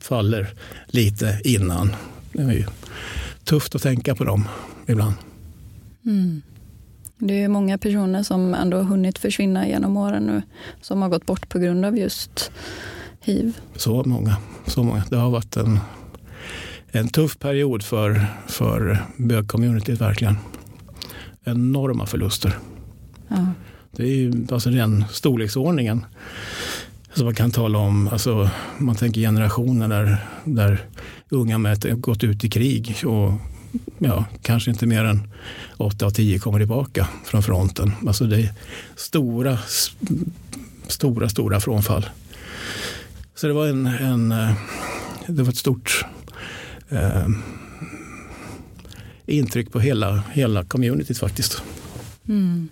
faller 0.00 0.54
lite 0.86 1.40
innan. 1.44 1.96
Det 2.32 2.42
är 2.42 2.52
ju 2.52 2.64
tufft 3.44 3.74
att 3.74 3.82
tänka 3.82 4.14
på 4.14 4.24
dem 4.24 4.48
ibland. 4.86 5.14
Mm. 6.06 6.42
Det 7.18 7.42
är 7.42 7.48
många 7.48 7.78
personer 7.78 8.22
som 8.22 8.54
ändå 8.54 8.76
har 8.76 8.84
hunnit 8.84 9.18
försvinna 9.18 9.68
genom 9.68 9.96
åren 9.96 10.22
nu 10.22 10.42
som 10.80 11.02
har 11.02 11.08
gått 11.08 11.26
bort 11.26 11.48
på 11.48 11.58
grund 11.58 11.84
av 11.84 11.98
just 11.98 12.50
hiv. 13.24 13.58
Så 13.76 14.04
många. 14.04 14.36
Så 14.66 14.82
många. 14.82 15.04
Det 15.10 15.16
har 15.16 15.30
varit 15.30 15.56
en, 15.56 15.78
en 16.88 17.08
tuff 17.08 17.38
period 17.38 17.82
för, 17.82 18.26
för 18.46 18.98
bögcommunityt 19.16 20.00
verkligen. 20.00 20.36
Enorma 21.44 22.06
förluster. 22.06 22.58
Ja. 23.28 23.46
Det 23.96 24.02
är 24.02 24.16
ju 24.16 24.46
alltså 24.50 24.70
den 24.70 25.04
storleksordningen 25.10 26.04
som 27.14 27.24
man 27.24 27.34
kan 27.34 27.50
tala 27.50 27.78
om. 27.78 28.08
Alltså, 28.08 28.50
man 28.78 28.94
tänker 28.94 29.20
generationer 29.20 29.88
där, 29.88 30.18
där 30.44 30.86
unga 31.28 31.58
män 31.58 31.76
gått 32.00 32.24
ut 32.24 32.44
i 32.44 32.48
krig 32.48 32.96
och 33.06 33.32
ja, 33.98 34.24
kanske 34.42 34.70
inte 34.70 34.86
mer 34.86 35.04
än 35.04 35.32
åtta 35.76 36.06
av 36.06 36.10
tio 36.10 36.38
kommer 36.38 36.58
tillbaka 36.58 37.08
från 37.24 37.42
fronten. 37.42 37.92
Alltså 38.06 38.24
det 38.24 38.40
är 38.40 38.52
stora, 38.96 39.58
stora, 40.88 41.28
stora 41.28 41.60
frånfall. 41.60 42.06
Så 43.44 43.48
det 43.48 43.54
var 43.54 43.66
en, 43.66 43.86
en 43.86 44.32
eh, 44.32 44.52
det 45.26 45.42
var 45.42 45.50
ett 45.50 45.56
stort 45.56 46.04
eh, 46.88 47.26
intryck 49.26 49.72
på 49.72 49.80
hela, 49.80 50.22
hela 50.32 50.64
communityt 50.64 51.18
faktiskt. 51.18 51.62
Mm. 52.28 52.68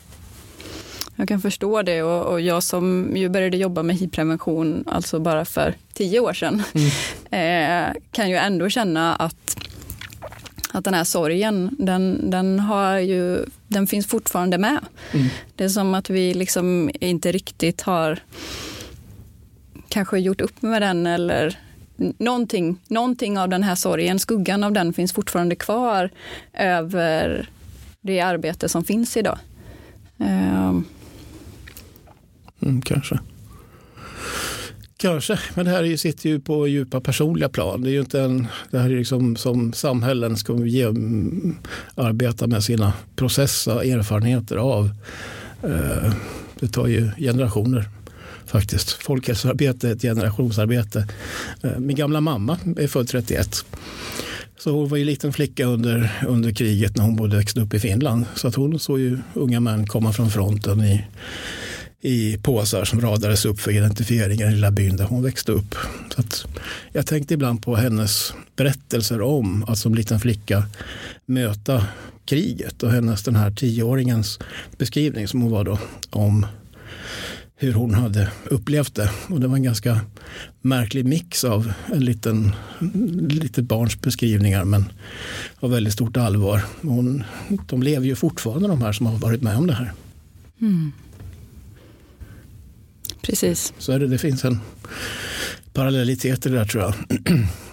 Jag 1.17 1.29
kan 1.29 1.41
förstå 1.41 1.83
det 1.83 2.03
och, 2.03 2.33
och, 2.33 2.41
jag 2.41 2.63
som 2.63 3.13
ju 3.17 3.29
började 3.29 3.57
jobba 3.57 3.83
med 3.83 3.97
hiv-prevention 3.97 4.85
alltså 4.87 5.21
bara 5.21 5.45
för 5.45 5.75
tio 5.93 6.21
år 6.21 6.33
sedan 6.33 6.63
mm. 6.75 6.89
eh, 7.91 7.95
kan 8.11 8.31
ju 8.31 8.37
ändå 8.37 8.69
känna 8.69 9.15
att 9.15 9.57
att 10.73 10.85
den 10.85 10.95
här 10.95 11.05
sorgen, 11.05 11.77
den, 11.79 12.31
den, 12.31 12.61
har 12.61 12.99
ju, 12.99 13.45
den 13.69 13.87
finns 13.87 14.07
fortfarande 14.07 14.59
med. 14.59 14.79
Mm. 15.13 15.27
Det 15.57 15.65
är 15.65 15.69
som 15.69 15.95
att 15.95 16.11
vi 16.11 16.35
liksom 16.35 16.91
inte 17.01 17.33
riktigt 17.33 17.81
har 17.81 18.19
kanske 19.93 20.19
gjort 20.19 20.41
upp 20.41 20.63
med 20.63 20.83
den 20.83 21.07
eller 21.07 21.59
någonting, 22.19 22.79
någonting 22.89 23.39
av 23.39 23.49
den 23.49 23.63
här 23.63 23.75
sorgen, 23.75 24.19
skuggan 24.19 24.65
av 24.65 24.73
den 24.73 24.93
finns 24.93 25.13
fortfarande 25.13 25.57
kvar 25.57 26.11
över 26.53 27.51
det 28.01 28.21
arbete 28.21 28.69
som 28.69 28.85
finns 28.85 29.17
idag. 29.17 29.39
Um. 30.17 30.85
Mm, 32.63 32.83
kanske. 32.83 33.19
Kanske, 34.97 35.39
men 35.55 35.65
det 35.65 35.71
här 35.71 35.97
sitter 35.97 36.29
ju 36.29 36.41
på 36.41 36.69
djupa 36.69 37.01
personliga 37.01 37.49
plan. 37.49 37.83
Det 37.83 37.91
är 37.91 37.93
ju 37.93 38.01
inte 38.01 38.21
en, 38.21 38.47
det 38.71 38.79
här 38.79 38.91
är 38.91 38.97
liksom 38.97 39.37
som 39.37 39.73
samhällen 39.73 40.37
ska 40.37 40.67
ge, 40.67 40.87
arbeta 41.95 42.47
med 42.47 42.65
sina 42.65 42.93
processer, 43.17 43.97
erfarenheter 43.97 44.57
av. 44.57 44.91
Eh, 45.63 46.13
det 46.61 46.69
tar 46.69 46.87
ju 46.87 47.11
generationer 47.19 47.89
faktiskt. 48.47 48.91
Folkhälsoarbete 48.91 49.89
är 49.89 49.93
ett 49.93 50.03
generationsarbete. 50.03 51.07
Eh, 51.63 51.79
min 51.79 51.97
gamla 51.97 52.21
mamma 52.21 52.59
är 52.77 52.87
född 52.87 53.09
31. 53.09 53.65
Så 54.59 54.71
hon 54.71 54.89
var 54.89 54.97
ju 54.97 55.05
liten 55.05 55.33
flicka 55.33 55.65
under, 55.65 56.25
under 56.29 56.53
kriget 56.53 56.97
när 56.97 57.05
hon 57.05 57.17
bodde 57.17 57.37
växte 57.37 57.61
upp 57.61 57.75
i 57.75 57.81
Finland. 57.81 58.25
Så 58.35 58.49
att 58.49 58.55
hon 58.55 58.79
såg 58.79 58.99
ju 58.99 59.19
unga 59.35 59.61
män 59.61 59.87
komma 59.87 60.13
från 60.13 60.31
fronten 60.31 60.81
i 60.81 61.05
i 62.05 62.39
påsar 62.43 62.85
som 62.85 63.01
radades 63.01 63.45
upp 63.45 63.61
för 63.61 63.71
identifiering 63.71 64.41
i 64.41 64.43
den 64.43 64.55
lilla 64.55 64.71
byn 64.71 64.97
där 64.97 65.05
hon 65.05 65.23
växte 65.23 65.53
upp. 65.53 65.75
Så 66.15 66.21
att 66.21 66.47
jag 66.93 67.07
tänkte 67.07 67.35
ibland 67.35 67.63
på 67.63 67.77
hennes 67.77 68.35
berättelser 68.57 69.23
om 69.23 69.65
att 69.69 69.79
som 69.79 69.95
liten 69.95 70.21
flicka 70.21 70.65
möta 71.27 71.87
kriget 72.25 72.83
och 72.83 72.91
hennes 72.91 73.23
den 73.23 73.37
här 73.37 73.51
tioåringens 73.51 74.39
beskrivning 74.79 75.29
som 75.29 75.43
hon 75.43 75.51
var 75.51 75.65
då 75.65 75.79
om 76.11 76.47
hur 77.63 77.73
hon 77.73 77.95
hade 77.95 78.31
upplevt 78.45 78.95
det. 78.95 79.11
Och 79.29 79.41
det 79.41 79.47
var 79.49 79.57
en 79.57 79.63
ganska 79.63 80.01
märklig 80.61 81.05
mix 81.05 81.45
av 81.45 81.73
en 81.93 82.05
liten, 82.05 82.53
litet 83.29 83.65
barns 83.65 84.01
beskrivningar 84.01 84.65
men 84.65 84.85
av 85.61 85.71
väldigt 85.71 85.93
stort 85.93 86.17
allvar. 86.17 86.61
Hon, 86.81 87.25
de 87.69 87.83
lever 87.83 88.07
ju 88.07 88.15
fortfarande 88.15 88.69
de 88.69 88.83
här 88.83 88.93
som 88.93 89.07
har 89.07 89.17
varit 89.17 89.43
med 89.43 89.57
om 89.57 89.67
det 89.67 89.75
här. 89.75 89.93
Mm. 90.61 90.93
Precis. 93.23 93.73
Så 93.79 93.93
är 93.93 93.99
det, 93.99 94.07
det 94.07 94.19
finns 94.19 94.45
en 94.45 94.61
parallellitet 95.73 96.47
i 96.47 96.49
det 96.49 96.57
där 96.57 96.65
tror 96.65 96.83
jag. 96.83 96.95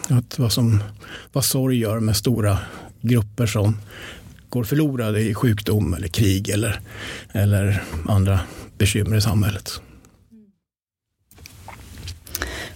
Att 0.18 0.40
vad, 0.40 0.52
som, 0.52 0.84
vad 1.34 1.46
sorg 1.46 1.78
gör 1.78 2.00
med 2.00 2.16
stora 2.16 2.58
grupper 3.02 3.46
som 3.46 3.78
går 4.50 4.64
förlorade 4.64 5.22
i 5.22 5.34
sjukdom 5.34 5.94
eller 5.94 6.08
krig 6.08 6.50
eller, 6.50 6.80
eller 7.32 7.84
andra 8.08 8.40
bekymmer 8.80 9.18
i 9.18 9.22
samhället. 9.22 9.82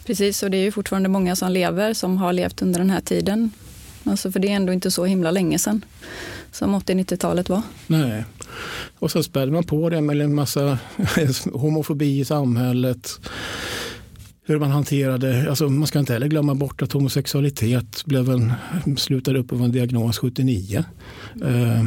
Precis, 0.05 0.43
och 0.43 0.51
det 0.51 0.57
är 0.57 0.61
ju 0.61 0.71
fortfarande 0.71 1.09
många 1.09 1.35
som 1.35 1.51
lever 1.51 1.93
som 1.93 2.17
har 2.17 2.33
levt 2.33 2.61
under 2.61 2.79
den 2.79 2.89
här 2.89 3.01
tiden. 3.01 3.51
Alltså 4.03 4.31
för 4.31 4.39
det 4.39 4.47
är 4.47 4.55
ändå 4.55 4.73
inte 4.73 4.91
så 4.91 5.05
himla 5.05 5.31
länge 5.31 5.59
sedan 5.59 5.85
som 6.51 6.75
80-90-talet 6.75 7.49
var. 7.49 7.61
Nej, 7.87 8.25
och 8.99 9.11
så 9.11 9.23
spädde 9.23 9.51
man 9.51 9.63
på 9.63 9.89
det 9.89 10.01
med 10.01 10.21
en 10.21 10.35
massa 10.35 10.79
homofobi 11.53 12.19
i 12.19 12.25
samhället. 12.25 13.19
Hur 14.45 14.59
man 14.59 14.71
hanterade, 14.71 15.49
alltså 15.49 15.69
man 15.69 15.87
ska 15.87 15.99
inte 15.99 16.13
heller 16.13 16.27
glömma 16.27 16.55
bort 16.55 16.81
att 16.81 16.91
homosexualitet 16.91 18.05
blev 18.05 18.29
en, 18.29 18.53
slutade 18.97 19.39
upp 19.39 19.47
på 19.47 19.55
en 19.55 19.71
diagnos 19.71 20.17
79. 20.17 20.83
Eh, 21.43 21.83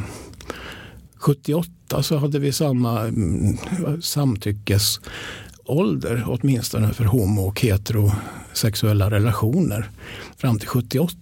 78 1.17 2.03
så 2.03 2.17
hade 2.17 2.39
vi 2.39 2.53
samma 2.53 3.01
mm, 3.01 3.59
samtyckesålder 4.03 6.25
åtminstone 6.27 6.93
för 6.93 7.05
homo 7.05 7.43
och 7.43 7.61
heterosexuella 7.61 9.11
relationer 9.11 9.91
fram 10.37 10.59
till 10.59 10.69
78. 10.69 11.17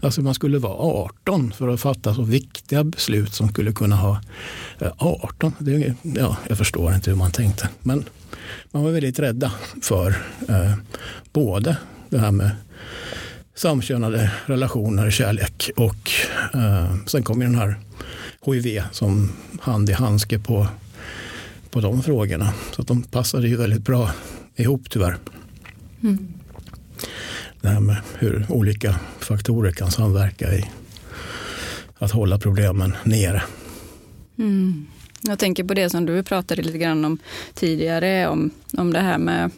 Alltså 0.00 0.22
man 0.22 0.34
skulle 0.34 0.58
vara 0.58 0.74
18 0.74 1.52
för 1.52 1.68
att 1.68 1.80
fatta 1.80 2.14
så 2.14 2.22
viktiga 2.22 2.84
beslut 2.84 3.34
som 3.34 3.48
skulle 3.48 3.72
kunna 3.72 3.96
ha 3.96 4.20
eh, 4.78 4.92
18. 4.96 5.52
Det, 5.58 5.94
ja, 6.02 6.36
jag 6.48 6.58
förstår 6.58 6.94
inte 6.94 7.10
hur 7.10 7.16
man 7.16 7.30
tänkte. 7.30 7.68
Men 7.82 8.04
man 8.70 8.84
var 8.84 8.90
väldigt 8.90 9.18
rädda 9.18 9.52
för 9.82 10.08
eh, 10.48 10.74
både 11.32 11.76
det 12.10 12.18
här 12.18 12.32
med 12.32 12.50
samkönade 13.54 14.30
relationer, 14.46 15.10
kärlek 15.10 15.70
och 15.76 16.10
eh, 16.54 16.94
sen 17.06 17.22
kom 17.22 17.40
ju 17.40 17.46
den 17.46 17.56
här 17.56 17.76
hiv 18.46 18.82
som 18.92 19.32
hand 19.60 19.90
i 19.90 19.92
handske 19.92 20.38
på, 20.38 20.68
på 21.70 21.80
de 21.80 22.02
frågorna. 22.02 22.52
Så 22.72 22.82
de 22.82 23.02
passade 23.02 23.48
ju 23.48 23.56
väldigt 23.56 23.84
bra 23.84 24.10
ihop 24.56 24.90
tyvärr. 24.90 25.16
Mm 26.02 26.28
det 27.64 27.70
här 27.70 27.80
med 27.80 27.96
hur 28.18 28.46
olika 28.48 28.94
faktorer 29.18 29.72
kan 29.72 29.90
samverka 29.90 30.54
i 30.54 30.64
att 31.98 32.10
hålla 32.10 32.38
problemen 32.38 32.96
nere. 33.04 33.42
Mm. 34.38 34.86
Jag 35.22 35.38
tänker 35.38 35.64
på 35.64 35.74
det 35.74 35.90
som 35.90 36.06
du 36.06 36.22
pratade 36.22 36.62
lite 36.62 36.78
grann 36.78 37.04
om 37.04 37.18
tidigare, 37.54 38.28
om, 38.28 38.50
om 38.76 38.92
det 38.92 39.00
här 39.00 39.18
med 39.18 39.50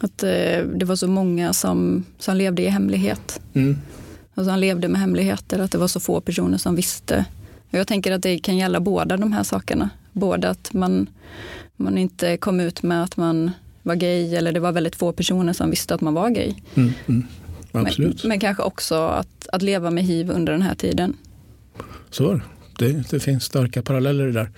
att 0.00 0.22
eh, 0.22 0.64
det 0.74 0.84
var 0.84 0.96
så 0.96 1.08
många 1.08 1.52
som, 1.52 2.04
som 2.18 2.36
levde 2.36 2.62
i 2.62 2.68
hemlighet. 2.68 3.40
Mm. 3.54 3.78
Och 4.34 4.44
som 4.44 4.58
levde 4.58 4.88
med 4.88 5.00
hemligheter, 5.00 5.58
att 5.58 5.72
det 5.72 5.78
var 5.78 5.88
så 5.88 6.00
få 6.00 6.20
personer 6.20 6.58
som 6.58 6.76
visste. 6.76 7.24
Och 7.70 7.78
jag 7.78 7.86
tänker 7.86 8.12
att 8.12 8.22
det 8.22 8.38
kan 8.38 8.56
gälla 8.56 8.80
båda 8.80 9.16
de 9.16 9.32
här 9.32 9.42
sakerna. 9.42 9.90
Både 10.12 10.50
att 10.50 10.72
man, 10.72 11.06
man 11.76 11.98
inte 11.98 12.36
kom 12.36 12.60
ut 12.60 12.82
med 12.82 13.02
att 13.02 13.16
man 13.16 13.50
var 13.82 13.94
gay 13.94 14.34
eller 14.34 14.52
det 14.52 14.60
var 14.60 14.72
väldigt 14.72 14.96
få 14.96 15.12
personer 15.12 15.52
som 15.52 15.70
visste 15.70 15.94
att 15.94 16.00
man 16.00 16.14
var 16.14 16.30
gay. 16.30 16.54
Mm, 16.74 16.92
mm. 17.06 17.26
Men, 17.72 18.14
men, 18.24 18.40
kanske 18.40 18.62
också 18.62 18.94
att, 18.94 19.48
att 19.52 19.62
leva 19.62 19.90
med 19.90 20.04
hiv 20.04 20.30
under 20.30 20.52
den 20.52 20.62
här 20.62 20.74
tiden. 20.74 21.16
Så 22.10 22.40
det, 22.78 23.10
det 23.10 23.20
finns 23.20 23.44
starka 23.44 23.82
paralleller 23.82 24.26
där. 24.26 24.50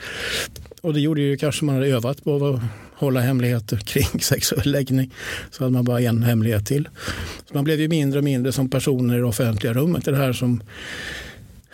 och 0.81 0.95
det 0.95 1.01
gjorde 1.01 1.21
ju 1.21 1.37
kanske 1.37 1.65
man 1.65 1.75
hade 1.75 1.87
övat 1.87 2.25
på 2.25 2.37
att 2.37 2.61
hålla 3.07 3.21
hemligheter 3.21 3.77
kring 3.85 4.21
sexuell 4.21 4.73
läggning. 4.73 5.11
Så 5.51 5.65
hade 5.65 5.73
man 5.73 5.85
bara 5.85 6.01
en 6.01 6.23
hemlighet 6.23 6.67
till. 6.67 6.89
Så 7.49 7.55
man 7.55 7.65
blev 7.65 7.81
ju 7.81 7.89
mindre 7.89 8.19
och 8.19 8.25
mindre 8.25 8.53
som 8.53 8.71
personer 8.71 9.15
i 9.15 9.19
det 9.19 9.25
offentliga 9.25 9.73
rummet. 9.73 10.05
Det 10.05 10.17
här 10.17 10.33
som 10.33 10.63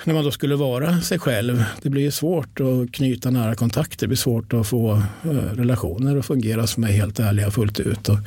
när 0.04 0.14
man 0.14 0.24
då 0.24 0.30
skulle 0.30 0.56
vara 0.56 1.00
sig 1.00 1.18
själv. 1.18 1.64
Det 1.82 1.90
blir 1.90 2.02
ju 2.02 2.10
svårt 2.10 2.60
att 2.60 2.92
knyta 2.92 3.30
nära 3.30 3.54
kontakter. 3.54 3.96
Det 4.00 4.08
blir 4.08 4.16
svårt 4.16 4.52
att 4.52 4.66
få 4.66 5.02
eh, 5.24 5.30
relationer 5.30 6.16
att 6.16 6.26
fungera 6.26 6.66
som 6.66 6.84
är 6.84 6.88
helt 6.88 7.20
ärliga 7.20 7.50
fullt 7.50 7.80
ut. 7.80 8.08
Och 8.08 8.18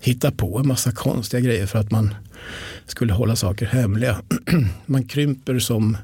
hitta 0.00 0.30
på 0.30 0.58
en 0.58 0.68
massa 0.68 0.92
konstiga 0.92 1.40
grejer 1.40 1.66
för 1.66 1.78
att 1.78 1.90
man 1.90 2.14
skulle 2.86 3.12
hålla 3.12 3.36
saker 3.36 3.66
hemliga. 3.66 4.16
Man 4.86 5.04
krymper 5.04 5.58
som 5.58 5.96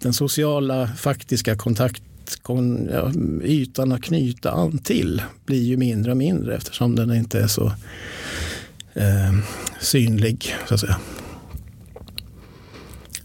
den 0.00 0.12
sociala 0.12 0.88
faktiska 0.88 1.56
kontakt 1.56 2.02
ja, 2.90 3.12
ytan 3.42 3.92
att 3.92 4.02
knyta 4.02 4.50
an 4.50 4.78
till 4.78 5.22
blir 5.46 5.62
ju 5.62 5.76
mindre 5.76 6.10
och 6.10 6.16
mindre 6.16 6.56
eftersom 6.56 6.96
den 6.96 7.14
inte 7.14 7.40
är 7.40 7.46
så 7.46 7.66
eh, 8.94 9.34
synlig. 9.80 10.54
så 10.68 10.74
att 10.74 10.80
säga. 10.80 10.96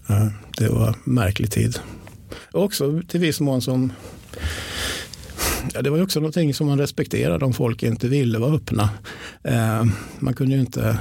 Ja, 0.08 0.32
det 0.58 0.68
var 0.68 0.96
märklig 1.04 1.52
tid. 1.52 1.80
Också 2.52 3.02
till 3.08 3.20
viss 3.20 3.39
mån 3.39 3.62
som 3.62 3.94
Ja, 5.74 5.82
det 5.82 5.89
var 5.89 6.02
också 6.02 6.20
någonting 6.20 6.54
som 6.54 6.68
man 6.68 6.80
respekterade 6.80 7.46
om 7.46 7.54
folk 7.54 7.84
inte 7.84 8.08
ville 8.08 8.39
vara 8.39 8.56
öppna. 8.56 8.89
Eh, 9.44 9.86
man 10.20 10.34
kunde 10.34 10.56
ju 10.56 10.62
inte 10.62 10.98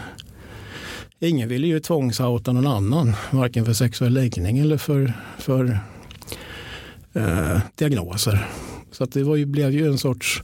Ingen 1.21 1.49
ville 1.49 1.67
ju 1.67 1.81
tvångsouta 1.81 2.53
någon 2.53 2.67
annan, 2.67 3.12
varken 3.31 3.65
för 3.65 3.73
sexuell 3.73 4.12
läggning 4.12 4.59
eller 4.59 4.77
för, 4.77 5.12
för 5.38 5.79
eh, 7.14 7.59
diagnoser. 7.75 8.48
Så 8.90 9.05
att 9.05 9.12
det 9.12 9.25
var 9.25 9.37
ju, 9.37 9.46
blev 9.46 9.70
ju 9.70 9.87
en 9.87 9.98
sorts 9.98 10.42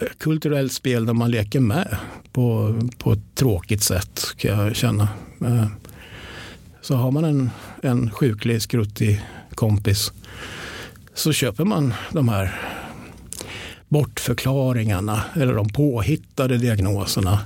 eh, 0.00 0.08
kulturellt 0.18 0.72
spel 0.72 1.06
där 1.06 1.12
man 1.12 1.30
leker 1.30 1.60
med 1.60 1.96
på, 2.32 2.74
på 2.98 3.12
ett 3.12 3.34
tråkigt 3.34 3.82
sätt 3.82 4.24
kan 4.36 4.58
jag 4.58 4.76
känna. 4.76 5.08
Eh, 5.40 5.66
så 6.80 6.94
har 6.94 7.10
man 7.10 7.24
en, 7.24 7.50
en 7.82 8.10
sjuklig, 8.10 8.62
skruttig 8.62 9.22
kompis 9.54 10.12
så 11.14 11.32
köper 11.32 11.64
man 11.64 11.94
de 12.12 12.28
här 12.28 12.60
bortförklaringarna 13.88 15.22
eller 15.34 15.54
de 15.54 15.68
påhittade 15.68 16.58
diagnoserna. 16.58 17.40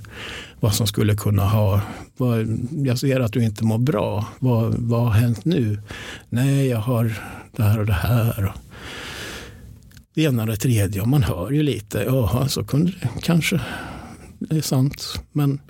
Vad 0.60 0.74
som 0.74 0.86
skulle 0.86 1.14
kunna 1.14 1.44
ha, 1.44 1.80
vad, 2.16 2.58
jag 2.84 2.98
ser 2.98 3.20
att 3.20 3.32
du 3.32 3.44
inte 3.44 3.64
mår 3.64 3.78
bra, 3.78 4.26
vad, 4.38 4.74
vad 4.74 5.02
har 5.02 5.10
hänt 5.10 5.44
nu? 5.44 5.78
Nej, 6.28 6.66
jag 6.66 6.78
har 6.78 7.14
det 7.56 7.62
här 7.62 7.78
och 7.78 7.86
det 7.86 7.92
här. 7.92 8.52
Det 10.14 10.22
ena 10.22 10.42
och 10.42 10.48
det 10.48 10.56
tredje 10.56 11.00
och 11.00 11.08
man 11.08 11.22
hör 11.22 11.50
ju 11.50 11.62
lite, 11.62 12.02
jaha 12.06 12.48
så 12.48 12.64
kunde 12.64 12.92
det 13.00 13.08
kanske, 13.22 13.60
det 14.38 14.56
är 14.56 14.60
sant, 14.60 15.20
men 15.32 15.60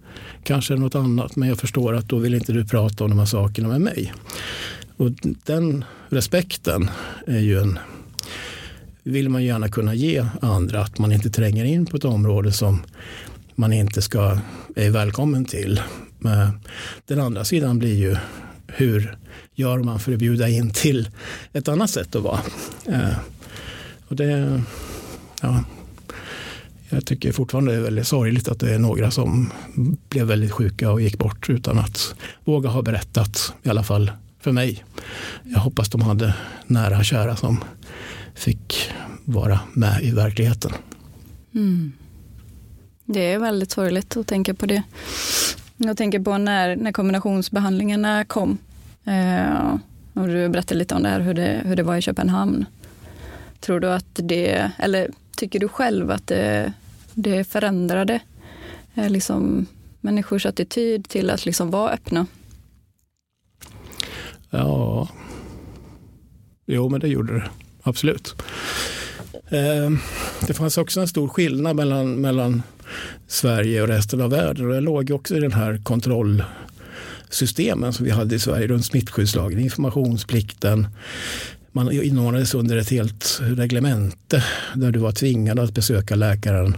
kanske 0.42 0.74
något 0.74 0.94
annat. 0.94 1.37
Men 1.37 1.48
jag 1.48 1.59
förstår 1.59 1.94
att 1.94 2.09
då 2.09 2.18
vill 2.18 2.35
inte 2.35 2.53
du 2.53 2.64
prata 2.64 3.05
om 3.05 3.11
de 3.11 3.18
här 3.18 3.27
sakerna 3.27 3.68
med 3.68 3.81
mig. 3.81 4.12
Och 4.96 5.11
den 5.44 5.85
respekten 6.09 6.90
är 7.27 7.38
ju 7.38 7.59
en 7.59 7.79
vill 9.03 9.29
man 9.29 9.44
gärna 9.44 9.68
kunna 9.68 9.94
ge 9.94 10.24
andra. 10.42 10.81
Att 10.81 10.98
man 10.98 11.12
inte 11.12 11.31
tränger 11.31 11.64
in 11.64 11.87
på 11.87 11.96
ett 11.96 12.05
område 12.05 12.53
som 12.53 12.83
man 13.59 13.73
inte 13.73 14.03
ska, 14.03 14.38
är 14.77 14.90
välkommen 14.90 15.44
till. 15.44 15.81
Men 16.18 16.61
den 17.07 17.21
andra 17.21 17.44
sidan 17.44 17.79
blir 17.79 17.94
ju 17.94 18.16
hur 18.66 19.16
gör 19.55 19.79
man 19.79 20.01
för 20.01 20.12
att 20.12 20.18
bjuda 20.18 20.49
in 20.49 20.71
till 20.71 21.09
ett 21.53 21.68
annat 21.68 21.90
sätt 21.90 22.16
att 22.16 22.23
vara. 22.23 22.40
Eh, 22.87 23.18
och 24.09 24.16
det, 24.16 24.62
ja, 25.42 25.64
jag 26.88 27.07
tycker 27.07 27.33
fortfarande 27.33 27.73
det 27.73 27.79
är 27.79 27.83
väldigt 27.83 28.07
sorgligt 28.07 28.49
att 28.49 28.61
det 28.61 28.75
är 28.75 28.79
några 28.79 29.11
som 29.11 29.53
blev 30.09 30.27
väldigt 30.27 30.53
sjuka 30.53 30.90
och 30.90 31.01
gick 31.01 31.18
bort 31.18 31.51
utan 31.51 31.79
att 31.79 32.14
våga 32.44 32.68
ha 32.68 32.83
berättat, 32.83 33.53
i 33.62 33.68
alla 33.68 33.83
fall 33.83 34.12
för 34.40 34.53
mig. 34.53 34.85
Jag 35.44 35.61
hoppas 35.61 35.88
de 35.88 36.03
hade 36.03 36.35
nära 36.66 36.99
och 36.99 37.05
kära 37.05 37.37
som 37.37 37.64
fick 38.35 38.90
vara 39.25 39.61
med 39.73 40.03
i 40.03 40.11
verkligheten. 40.11 40.73
Mm. 41.55 41.92
Det 43.11 43.33
är 43.33 43.38
väldigt 43.38 43.71
sorgligt 43.71 44.16
att 44.16 44.27
tänka 44.27 44.55
på 44.55 44.66
det. 44.66 44.83
Jag 45.77 45.97
tänker 45.97 46.21
på 46.21 46.38
när, 46.38 46.77
när 46.77 46.92
kombinationsbehandlingarna 46.92 48.25
kom. 48.25 48.59
Eh, 49.05 49.75
och 50.14 50.29
du 50.29 50.49
berättade 50.49 50.79
lite 50.79 50.94
om 50.94 51.03
det 51.03 51.09
här, 51.09 51.21
hur 51.21 51.35
det, 51.35 51.62
hur 51.64 51.77
det 51.77 51.83
var 51.83 51.97
i 51.97 52.03
Köpenhamn. 52.03 52.64
Tror 53.61 53.81
du 53.81 53.90
att 53.92 54.05
det, 54.14 54.71
eller 54.79 55.11
tycker 55.37 55.61
du 55.61 55.68
själv 55.68 56.11
att 56.11 56.27
det, 56.27 56.73
det 57.14 57.44
förändrade 57.44 58.21
eh, 58.94 59.11
liksom, 59.11 59.66
människors 60.01 60.47
attityd 60.47 61.09
till 61.09 61.31
att 61.31 61.47
liksom 61.47 61.71
vara 61.71 61.90
öppna? 61.90 62.27
Ja, 64.51 65.09
jo 66.66 66.88
men 66.88 67.01
det 67.01 67.09
gjorde 67.09 67.35
det 67.35 67.51
absolut. 67.83 68.42
Eh, 69.33 69.90
det 70.47 70.55
fanns 70.55 70.79
också 70.79 71.01
en 71.01 71.09
stor 71.09 71.29
skillnad 71.29 71.77
mellan, 71.77 72.14
mellan 72.14 72.62
Sverige 73.27 73.83
och 73.83 73.88
resten 73.88 74.20
av 74.20 74.31
världen 74.31 74.66
och 74.66 74.72
det 74.72 74.81
låg 74.81 75.11
också 75.11 75.37
i 75.37 75.40
den 75.40 75.53
här 75.53 75.81
kontrollsystemen 75.83 77.92
som 77.92 78.05
vi 78.05 78.11
hade 78.11 78.35
i 78.35 78.38
Sverige 78.38 78.66
runt 78.66 78.87
smittskyddslagen, 78.87 79.61
informationsplikten, 79.61 80.87
man 81.72 81.92
inordnades 81.92 82.55
under 82.55 82.77
ett 82.77 82.90
helt 82.90 83.40
reglemente 83.42 84.44
där 84.74 84.92
du 84.92 84.98
var 84.98 85.12
tvingad 85.12 85.59
att 85.59 85.74
besöka 85.74 86.14
läkaren 86.14 86.77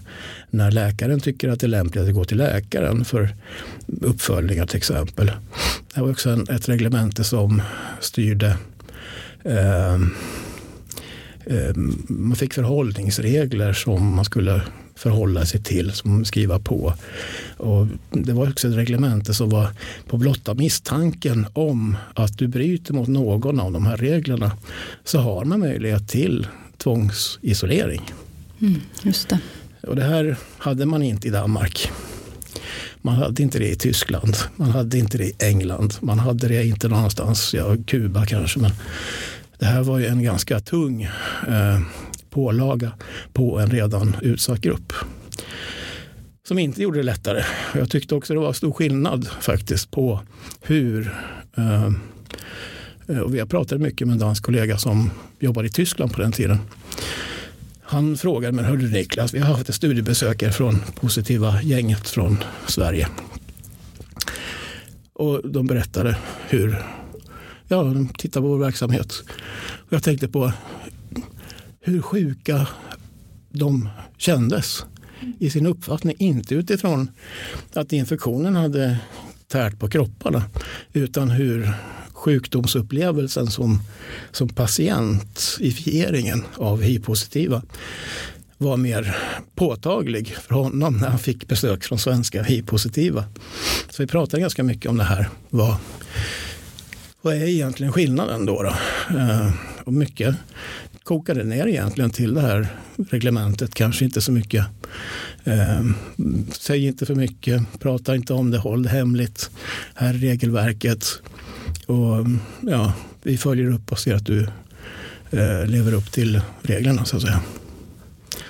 när 0.50 0.70
läkaren 0.70 1.20
tycker 1.20 1.48
att 1.48 1.60
det 1.60 1.66
är 1.66 1.68
lämpligt 1.68 2.08
att 2.08 2.14
gå 2.14 2.24
till 2.24 2.38
läkaren 2.38 3.04
för 3.04 3.34
uppföljningar 4.00 4.66
till 4.66 4.76
exempel. 4.76 5.32
Det 5.94 6.00
var 6.00 6.10
också 6.10 6.30
en, 6.30 6.48
ett 6.48 6.68
reglemente 6.68 7.24
som 7.24 7.62
styrde 8.00 8.56
eh, 9.44 9.94
eh, 11.46 11.74
man 12.08 12.36
fick 12.36 12.54
förhållningsregler 12.54 13.72
som 13.72 14.16
man 14.16 14.24
skulle 14.24 14.62
förhålla 15.00 15.46
sig 15.46 15.62
till, 15.62 15.92
som 15.92 16.24
skriva 16.24 16.58
på. 16.58 16.94
Och 17.56 17.86
det 18.10 18.32
var 18.32 18.50
också 18.50 18.68
ett 18.68 18.74
reglemente 18.74 19.34
som 19.34 19.50
var 19.50 19.68
på 20.06 20.16
blotta 20.16 20.54
misstanken 20.54 21.46
om 21.52 21.96
att 22.14 22.38
du 22.38 22.48
bryter 22.48 22.94
mot 22.94 23.08
någon 23.08 23.60
av 23.60 23.72
de 23.72 23.86
här 23.86 23.96
reglerna 23.96 24.52
så 25.04 25.18
har 25.18 25.44
man 25.44 25.60
möjlighet 25.60 26.08
till 26.08 26.46
tvångsisolering. 26.78 28.12
Mm, 28.60 28.80
just 29.02 29.28
det. 29.28 29.38
Och 29.82 29.96
det 29.96 30.04
här 30.04 30.36
hade 30.58 30.86
man 30.86 31.02
inte 31.02 31.28
i 31.28 31.30
Danmark. 31.30 31.90
Man 33.02 33.14
hade 33.14 33.42
inte 33.42 33.58
det 33.58 33.68
i 33.68 33.76
Tyskland, 33.76 34.36
man 34.56 34.70
hade 34.70 34.98
inte 34.98 35.18
det 35.18 35.24
i 35.24 35.34
England, 35.38 35.94
man 36.00 36.18
hade 36.18 36.48
det 36.48 36.66
inte 36.66 36.88
någonstans, 36.88 37.54
ja 37.54 37.76
Kuba 37.86 38.26
kanske, 38.26 38.60
men 38.60 38.70
det 39.58 39.66
här 39.66 39.82
var 39.82 39.98
ju 39.98 40.06
en 40.06 40.22
ganska 40.22 40.60
tung 40.60 41.02
eh, 41.48 41.80
pålaga 42.30 42.92
på 43.32 43.58
en 43.58 43.70
redan 43.70 44.16
utsatt 44.22 44.60
grupp. 44.60 44.92
Som 46.48 46.58
inte 46.58 46.82
gjorde 46.82 46.98
det 46.98 47.02
lättare. 47.02 47.42
Jag 47.74 47.90
tyckte 47.90 48.14
också 48.14 48.34
det 48.34 48.40
var 48.40 48.52
stor 48.52 48.72
skillnad 48.72 49.28
faktiskt 49.40 49.90
på 49.90 50.20
hur 50.60 51.14
eh, 51.56 51.90
och 53.18 53.34
vi 53.34 53.38
har 53.38 53.46
pratat 53.46 53.80
mycket 53.80 54.06
med 54.06 54.14
en 54.14 54.18
dansk 54.18 54.44
kollega 54.44 54.78
som 54.78 55.10
jobbade 55.38 55.68
i 55.68 55.70
Tyskland 55.70 56.12
på 56.12 56.20
den 56.20 56.32
tiden. 56.32 56.58
Han 57.82 58.16
frågade 58.16 58.52
mig, 58.52 58.64
hördu 58.64 58.88
Niklas, 58.88 59.34
vi 59.34 59.38
har 59.38 59.54
haft 59.54 59.68
ett 59.68 59.74
studiebesökare 59.74 60.52
från 60.52 60.78
positiva 60.94 61.62
gänget 61.62 62.08
från 62.08 62.36
Sverige. 62.66 63.08
Och 65.12 65.50
de 65.50 65.66
berättade 65.66 66.16
hur, 66.48 66.82
ja, 67.68 67.82
de 67.82 68.08
tittade 68.08 68.42
på 68.42 68.48
vår 68.48 68.58
verksamhet. 68.58 69.22
Och 69.60 69.92
jag 69.92 70.02
tänkte 70.02 70.28
på 70.28 70.52
hur 71.80 72.02
sjuka 72.02 72.66
de 73.50 73.88
kändes 74.16 74.84
i 75.38 75.50
sin 75.50 75.66
uppfattning. 75.66 76.16
Inte 76.18 76.54
utifrån 76.54 77.10
att 77.74 77.92
infektionen 77.92 78.56
hade 78.56 78.98
tärt 79.48 79.78
på 79.78 79.88
kropparna 79.88 80.44
utan 80.92 81.30
hur 81.30 81.72
sjukdomsupplevelsen 82.12 83.46
som, 83.46 83.82
som 84.30 84.48
patientifieringen 84.48 86.44
av 86.56 86.82
hiv-positiva 86.82 87.62
var 88.58 88.76
mer 88.76 89.16
påtaglig 89.54 90.28
för 90.28 90.54
honom 90.54 90.96
när 90.96 91.08
han 91.08 91.18
fick 91.18 91.48
besök 91.48 91.84
från 91.84 91.98
svenska 91.98 92.42
hiv-positiva. 92.42 93.24
Så 93.90 94.02
vi 94.02 94.06
pratade 94.06 94.40
ganska 94.40 94.62
mycket 94.62 94.90
om 94.90 94.96
det 94.96 95.04
här. 95.04 95.28
Vad, 95.48 95.76
vad 97.22 97.34
är 97.34 97.44
egentligen 97.44 97.92
skillnaden 97.92 98.46
då? 98.46 98.62
då? 98.62 98.74
Eh, 99.18 99.50
och 99.84 99.92
mycket 99.92 100.36
kokade 101.10 101.44
ner 101.44 101.66
egentligen 101.66 102.10
till 102.10 102.34
det 102.34 102.40
här 102.40 102.68
reglementet. 103.10 103.74
Kanske 103.74 104.04
inte 104.04 104.20
så 104.20 104.32
mycket. 104.32 104.64
Eh, 105.44 105.84
säg 106.52 106.86
inte 106.86 107.06
för 107.06 107.14
mycket, 107.14 107.62
prata 107.78 108.14
inte 108.14 108.32
om 108.32 108.50
det, 108.50 108.58
håll 108.58 108.82
det 108.82 108.88
hemligt. 108.88 109.50
Här 109.94 110.14
är 110.14 110.18
regelverket. 110.18 111.22
Och 111.86 112.16
mm, 112.16 112.40
ja, 112.60 112.92
vi 113.22 113.38
följer 113.38 113.74
upp 113.74 113.92
och 113.92 113.98
ser 113.98 114.14
att 114.14 114.26
du 114.26 114.48
eh, 115.30 115.66
lever 115.66 115.94
upp 115.94 116.12
till 116.12 116.40
reglerna 116.62 117.04
så 117.04 117.16
att 117.16 117.22
säga. 117.22 117.40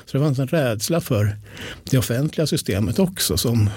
Så 0.05 0.19
det 0.19 0.25
fanns 0.25 0.39
en 0.39 0.49
rädsla 0.49 1.01
för 1.01 1.37
det 1.91 1.99
offentliga 1.99 2.47
systemet 2.47 2.99
också 2.99 3.37
som 3.37 3.71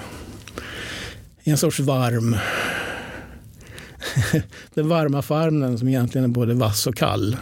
en 1.43 1.57
sorts 1.57 1.79
varm 1.79 2.37
den 4.73 4.87
varma 4.87 5.21
farmen 5.21 5.77
som 5.77 5.87
egentligen 5.87 6.25
är 6.25 6.29
både 6.29 6.53
vass 6.53 6.87
och 6.87 6.95
kall. 6.95 7.37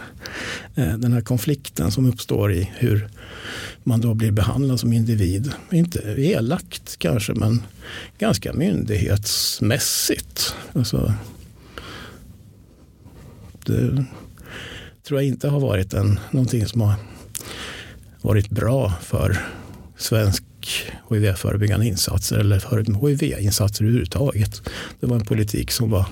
Eh, 0.74 0.96
den 0.96 1.12
här 1.12 1.20
konflikten 1.20 1.90
som 1.90 2.06
uppstår 2.06 2.52
i 2.52 2.70
hur 2.76 3.08
man 3.84 4.00
då 4.00 4.14
blir 4.14 4.30
behandlad 4.30 4.80
som 4.80 4.92
individ. 4.92 5.52
Inte 5.70 6.14
elakt 6.18 6.98
kanske, 6.98 7.34
men 7.34 7.62
ganska 8.18 8.52
myndighetsmässigt. 8.52 10.54
Alltså, 10.72 11.14
det 13.64 14.04
tror 15.06 15.20
jag 15.20 15.28
inte 15.28 15.48
har 15.48 15.60
varit 15.60 15.94
en, 15.94 16.20
någonting 16.30 16.66
som 16.66 16.80
har 16.80 16.94
varit 18.20 18.50
bra 18.50 18.92
för 19.02 19.38
svensk 19.96 20.44
hiv-förebyggande 21.10 21.86
insatser 21.86 22.38
eller 22.38 22.58
för 22.58 23.08
hiv-insatser 23.08 23.84
överhuvudtaget. 23.84 24.62
Det 25.00 25.06
var 25.06 25.16
en 25.16 25.24
politik 25.24 25.70
som 25.70 25.90
var 25.90 26.06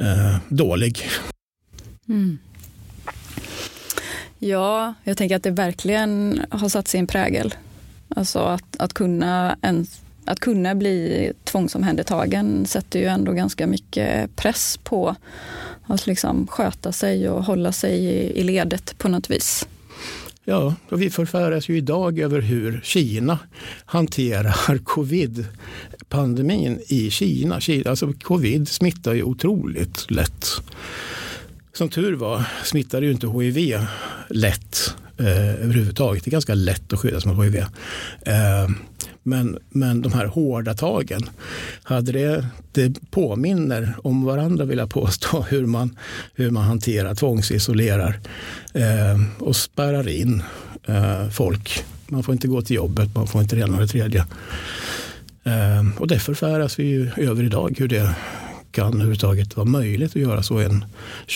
eh, 0.00 0.36
dålig. 0.48 1.02
Mm. 2.08 2.38
Ja, 4.38 4.94
jag 5.04 5.16
tänker 5.16 5.36
att 5.36 5.42
det 5.42 5.50
verkligen 5.50 6.40
har 6.50 6.68
satt 6.68 6.88
sin 6.88 7.06
prägel. 7.06 7.54
Alltså 8.08 8.38
att, 8.38 8.76
att, 8.76 8.92
kunna, 8.92 9.56
en, 9.62 9.86
att 10.24 10.40
kunna 10.40 10.74
bli 10.74 11.32
tvångsomhändertagen 11.44 12.66
sätter 12.66 12.98
ju 12.98 13.06
ändå 13.06 13.32
ganska 13.32 13.66
mycket 13.66 14.36
press 14.36 14.78
på 14.82 15.16
att 15.82 16.06
liksom 16.06 16.46
sköta 16.46 16.92
sig 16.92 17.28
och 17.28 17.44
hålla 17.44 17.72
sig 17.72 18.04
i, 18.04 18.40
i 18.40 18.42
ledet 18.42 18.98
på 18.98 19.08
något 19.08 19.30
vis. 19.30 19.66
Ja, 20.44 20.74
och 20.88 21.02
vi 21.02 21.10
förfäras 21.10 21.68
ju 21.68 21.76
idag 21.76 22.18
över 22.18 22.40
hur 22.40 22.80
Kina 22.84 23.38
hanterar 23.84 24.78
covid-pandemin 24.84 26.80
i 26.88 27.10
Kina. 27.10 27.60
Alltså 27.86 28.12
covid 28.22 28.68
smittar 28.68 29.14
ju 29.14 29.22
otroligt 29.22 30.10
lätt. 30.10 30.46
Som 31.72 31.88
tur 31.88 32.12
var 32.12 32.44
smittade 32.64 33.06
ju 33.06 33.12
inte 33.12 33.26
hiv 33.26 33.86
lätt 34.28 34.94
eh, 35.20 35.64
överhuvudtaget. 35.64 36.24
Det 36.24 36.28
är 36.28 36.32
ganska 36.32 36.54
lätt 36.54 36.92
att 36.92 36.98
skydda 36.98 37.20
sig 37.20 37.32
mot 37.32 37.46
hiv. 37.46 37.56
Eh, 37.56 38.68
men, 39.22 39.58
men 39.68 40.02
de 40.02 40.12
här 40.12 40.26
hårda 40.26 40.74
tagen, 40.74 41.22
hade 41.82 42.12
det, 42.12 42.46
det 42.72 43.10
påminner 43.10 43.94
om 44.04 44.24
varandra 44.24 44.64
vill 44.64 44.78
jag 44.78 44.90
påstå, 44.90 45.42
hur 45.48 45.66
man, 45.66 45.98
hur 46.34 46.50
man 46.50 46.64
hanterar, 46.64 47.14
tvångsisolerar 47.14 48.20
eh, 48.74 49.20
och 49.38 49.56
spärrar 49.56 50.08
in 50.08 50.42
eh, 50.86 51.28
folk. 51.28 51.84
Man 52.08 52.22
får 52.22 52.32
inte 52.32 52.48
gå 52.48 52.62
till 52.62 52.76
jobbet, 52.76 53.14
man 53.14 53.26
får 53.26 53.42
inte 53.42 53.56
det 53.56 53.62
ena 53.62 53.74
och 53.74 53.80
det 53.80 53.88
tredje. 53.88 54.26
Eh, 55.44 55.98
och 55.98 56.06
det 56.06 56.18
förfäras 56.18 56.78
vi 56.78 56.84
ju 56.84 57.10
över 57.16 57.42
idag, 57.42 57.76
hur 57.78 57.88
det 57.88 58.14
kan 58.70 58.92
överhuvudtaget 58.92 59.56
vara 59.56 59.66
möjligt 59.66 60.10
att 60.10 60.22
göra 60.22 60.42
så 60.42 60.58
en 60.58 60.84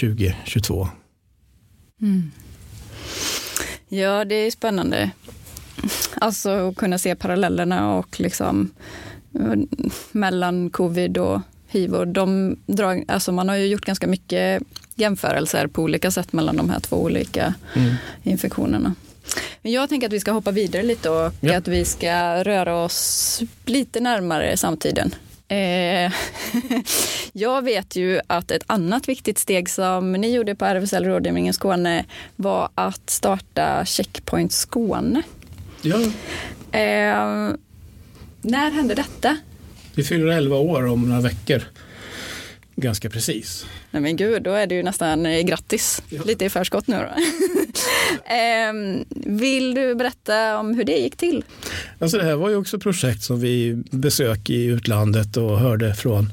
2022. 0.01 0.89
Mm. 2.03 2.31
Ja, 3.89 4.25
det 4.25 4.35
är 4.35 4.51
spännande. 4.51 5.11
Alltså 6.15 6.51
att 6.51 6.77
kunna 6.77 6.99
se 6.99 7.15
parallellerna 7.15 7.95
och 7.95 8.21
liksom 8.21 8.71
eh, 9.35 9.81
mellan 10.13 10.71
covid 10.71 11.19
och 11.19 11.41
hiv. 11.69 11.95
Och 11.95 12.09
de 12.09 12.57
drag, 12.67 13.05
alltså 13.09 13.33
man 13.33 13.49
har 13.49 13.57
ju 13.57 13.67
gjort 13.67 13.85
ganska 13.85 14.07
mycket 14.07 14.63
jämförelser 14.95 15.67
på 15.67 15.83
olika 15.83 16.11
sätt 16.11 16.33
mellan 16.33 16.57
de 16.57 16.71
här 16.71 16.81
två 16.81 16.97
olika 16.97 17.55
mm. 17.75 17.95
infektionerna. 18.23 18.95
Men 19.63 19.73
jag 19.73 19.89
tänker 19.89 20.07
att 20.07 20.13
vi 20.13 20.21
ska 20.21 20.33
hoppa 20.33 20.51
vidare 20.51 20.83
lite 20.83 21.11
och 21.11 21.33
ja. 21.41 21.57
att 21.57 21.69
vi 21.69 21.85
ska 21.85 22.45
röra 22.45 22.77
oss 22.77 23.43
lite 23.65 24.01
närmare 24.01 24.57
samtiden. 24.57 25.15
Eh, 25.49 26.13
jag 27.33 27.65
vet 27.65 27.97
ju 27.97 28.21
att 28.27 28.51
ett 28.51 28.65
annat 28.67 29.09
viktigt 29.09 29.39
steg 29.39 29.71
som 29.71 30.13
ni 30.13 30.35
gjorde 30.35 30.55
på 30.55 30.65
RFSL 30.65 31.05
Rådgivningen 31.05 31.55
Skåne 31.55 32.05
var 32.37 32.69
att 32.75 33.11
starta 33.11 33.85
Checkpoint 33.85 34.53
Skåne. 34.53 35.23
Ja. 35.83 36.01
Eh, 36.79 37.53
när 38.43 38.71
hände 38.71 38.95
detta? 38.95 39.37
Vi 39.95 40.05
fyller 40.05 40.27
11 40.27 40.57
år 40.57 40.87
om 40.87 41.09
några 41.09 41.21
veckor. 41.21 41.63
Ganska 42.77 43.11
precis. 43.11 43.67
Nej 43.91 44.03
men 44.03 44.17
gud, 44.17 44.43
då 44.43 44.53
är 44.53 44.67
det 44.67 44.75
ju 44.75 44.83
nästan 44.83 45.27
eh, 45.27 45.41
grattis. 45.41 46.03
Ja. 46.09 46.23
Lite 46.25 46.45
i 46.45 46.51
förskott 46.51 46.87
nu 46.87 46.97
då. 46.97 47.03
eh, 48.35 48.73
vill 49.27 49.75
du 49.75 49.95
berätta 49.95 50.59
om 50.59 50.75
hur 50.75 50.85
det 50.85 50.97
gick 50.97 51.17
till? 51.17 51.45
Alltså 51.99 52.19
det 52.19 52.25
här 52.25 52.35
var 52.35 52.51
ju 52.51 52.57
också 52.57 52.79
projekt 52.79 53.23
som 53.23 53.41
vi 53.41 53.83
besök 53.91 54.51
i 54.51 54.65
utlandet 54.65 55.37
och 55.37 55.59
hörde 55.59 55.95
från 55.95 56.33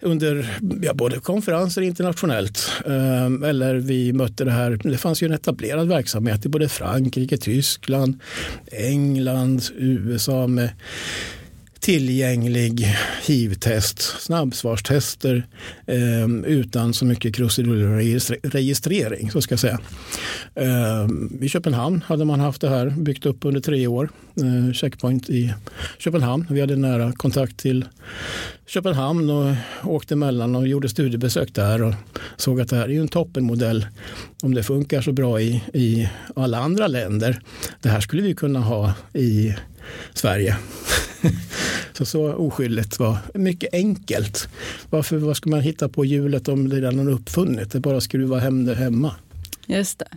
under 0.00 0.58
ja, 0.82 0.94
både 0.94 1.20
konferenser 1.20 1.82
internationellt 1.82 2.70
eh, 2.86 3.48
eller 3.48 3.74
vi 3.74 4.12
mötte 4.12 4.44
det 4.44 4.50
här. 4.50 4.80
Det 4.82 4.98
fanns 4.98 5.22
ju 5.22 5.26
en 5.26 5.32
etablerad 5.32 5.88
verksamhet 5.88 6.46
i 6.46 6.48
både 6.48 6.68
Frankrike, 6.68 7.36
Tyskland, 7.36 8.20
England, 8.72 9.62
USA 9.76 10.46
med 10.46 10.70
tillgänglig 11.82 12.96
hiv-test, 13.22 14.00
snabbsvarstester 14.20 15.46
eh, 15.86 16.28
utan 16.46 16.94
så 16.94 17.04
mycket 17.04 17.34
krusidullregistrering. 17.34 18.50
registrering. 18.50 19.30
Så 19.30 19.40
ska 19.42 19.56
säga. 19.56 19.80
Eh, 20.54 21.08
I 21.40 21.48
Köpenhamn 21.48 22.02
hade 22.06 22.24
man 22.24 22.40
haft 22.40 22.60
det 22.60 22.68
här 22.68 22.90
byggt 22.90 23.26
upp 23.26 23.44
under 23.44 23.60
tre 23.60 23.86
år. 23.86 24.10
Eh, 24.36 24.72
checkpoint 24.72 25.30
i 25.30 25.54
Köpenhamn. 25.98 26.46
Vi 26.50 26.60
hade 26.60 26.76
nära 26.76 27.12
kontakt 27.12 27.56
till 27.56 27.84
Köpenhamn 28.66 29.30
och 29.30 29.54
åkte 29.84 30.14
emellan 30.14 30.56
och 30.56 30.68
gjorde 30.68 30.88
studiebesök 30.88 31.54
där 31.54 31.82
och 31.82 31.94
såg 32.36 32.60
att 32.60 32.68
det 32.68 32.76
här 32.76 32.90
är 32.90 33.00
en 33.00 33.08
toppenmodell. 33.08 33.86
Om 34.42 34.54
det 34.54 34.62
funkar 34.62 35.02
så 35.02 35.12
bra 35.12 35.40
i, 35.40 35.62
i 35.74 36.08
alla 36.36 36.58
andra 36.58 36.86
länder. 36.86 37.40
Det 37.80 37.88
här 37.88 38.00
skulle 38.00 38.22
vi 38.22 38.34
kunna 38.34 38.60
ha 38.60 38.94
i 39.12 39.54
Sverige. 40.14 40.56
så 41.92 42.04
så 42.04 42.32
oskyldigt 42.32 42.98
var 42.98 43.18
mycket 43.34 43.74
enkelt. 43.74 44.48
Varför 44.90 45.16
vad 45.16 45.36
ska 45.36 45.50
man 45.50 45.60
hitta 45.60 45.88
på 45.88 46.04
hjulet 46.04 46.48
om 46.48 46.68
det 46.68 46.76
redan 46.76 46.98
är 46.98 47.12
uppfunnet? 47.12 47.72
Det 47.72 47.78
är 47.78 47.80
bara 47.80 47.96
att 47.96 48.02
skruva 48.02 48.38
hem 48.38 48.64
det 48.64 48.74
hemma. 48.74 49.14
Just 49.66 49.98
det. 49.98 50.08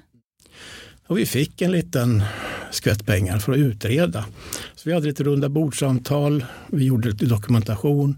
Och 1.08 1.18
vi 1.18 1.26
fick 1.26 1.62
en 1.62 1.72
liten 1.72 2.24
skvätt 2.72 3.06
pengar 3.06 3.40
för 3.40 3.52
att 3.52 3.58
utreda. 3.58 4.26
Så 4.76 4.90
vi 4.90 4.94
hade 4.94 5.08
lite 5.08 5.24
runda 5.24 5.50
bordsamtal, 5.50 6.46
vi 6.68 6.86
gjorde 6.86 7.10
lite 7.10 7.26
dokumentation, 7.26 8.18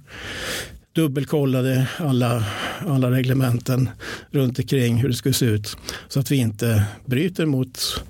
dubbelkollade 0.94 1.88
alla, 1.98 2.46
alla 2.80 3.12
reglementen 3.12 3.90
runt 4.32 4.60
omkring 4.60 4.98
hur 4.98 5.10
det 5.10 5.16
skulle 5.16 5.34
se 5.34 5.46
ut. 5.46 5.78
Så 6.08 6.20
att 6.20 6.32
vi 6.32 6.36
inte 6.36 6.84
bryter 7.06 7.46
mot 7.46 8.04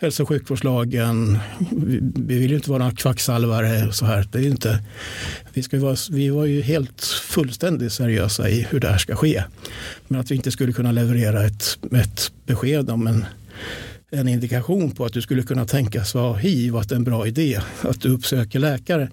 hälso 0.00 0.22
och 0.22 0.28
sjukvårdslagen. 0.28 1.38
Vi, 1.70 2.00
vi 2.02 2.38
vill 2.38 2.50
ju 2.50 2.56
inte 2.56 2.70
vara 2.70 2.90
kvacksalvare. 2.90 3.92
Så 3.92 4.06
här. 4.06 4.28
Det 4.32 4.38
är 4.38 4.46
inte, 4.46 4.82
vi, 5.52 5.62
ska 5.62 5.80
vara, 5.80 5.96
vi 6.10 6.28
var 6.28 6.44
ju 6.44 6.62
helt 6.62 7.04
fullständigt 7.04 7.92
seriösa 7.92 8.48
i 8.48 8.66
hur 8.70 8.80
det 8.80 8.88
här 8.88 8.98
ska 8.98 9.16
ske. 9.16 9.44
Men 10.08 10.20
att 10.20 10.30
vi 10.30 10.34
inte 10.34 10.50
skulle 10.50 10.72
kunna 10.72 10.92
leverera 10.92 11.44
ett, 11.44 11.78
ett 11.92 12.32
besked 12.46 12.90
om 12.90 13.06
en 13.06 13.24
en 14.12 14.28
indikation 14.28 14.90
på 14.90 15.04
att 15.04 15.12
du 15.12 15.22
skulle 15.22 15.42
kunna 15.42 15.66
tänkas 15.66 16.14
vara 16.14 16.36
hiv 16.36 16.74
och 16.74 16.80
att 16.80 16.88
det 16.88 16.94
är 16.94 16.96
en 16.96 17.04
bra 17.04 17.26
idé 17.26 17.60
att 17.82 18.00
du 18.00 18.08
uppsöker 18.08 18.58
läkare. 18.58 19.10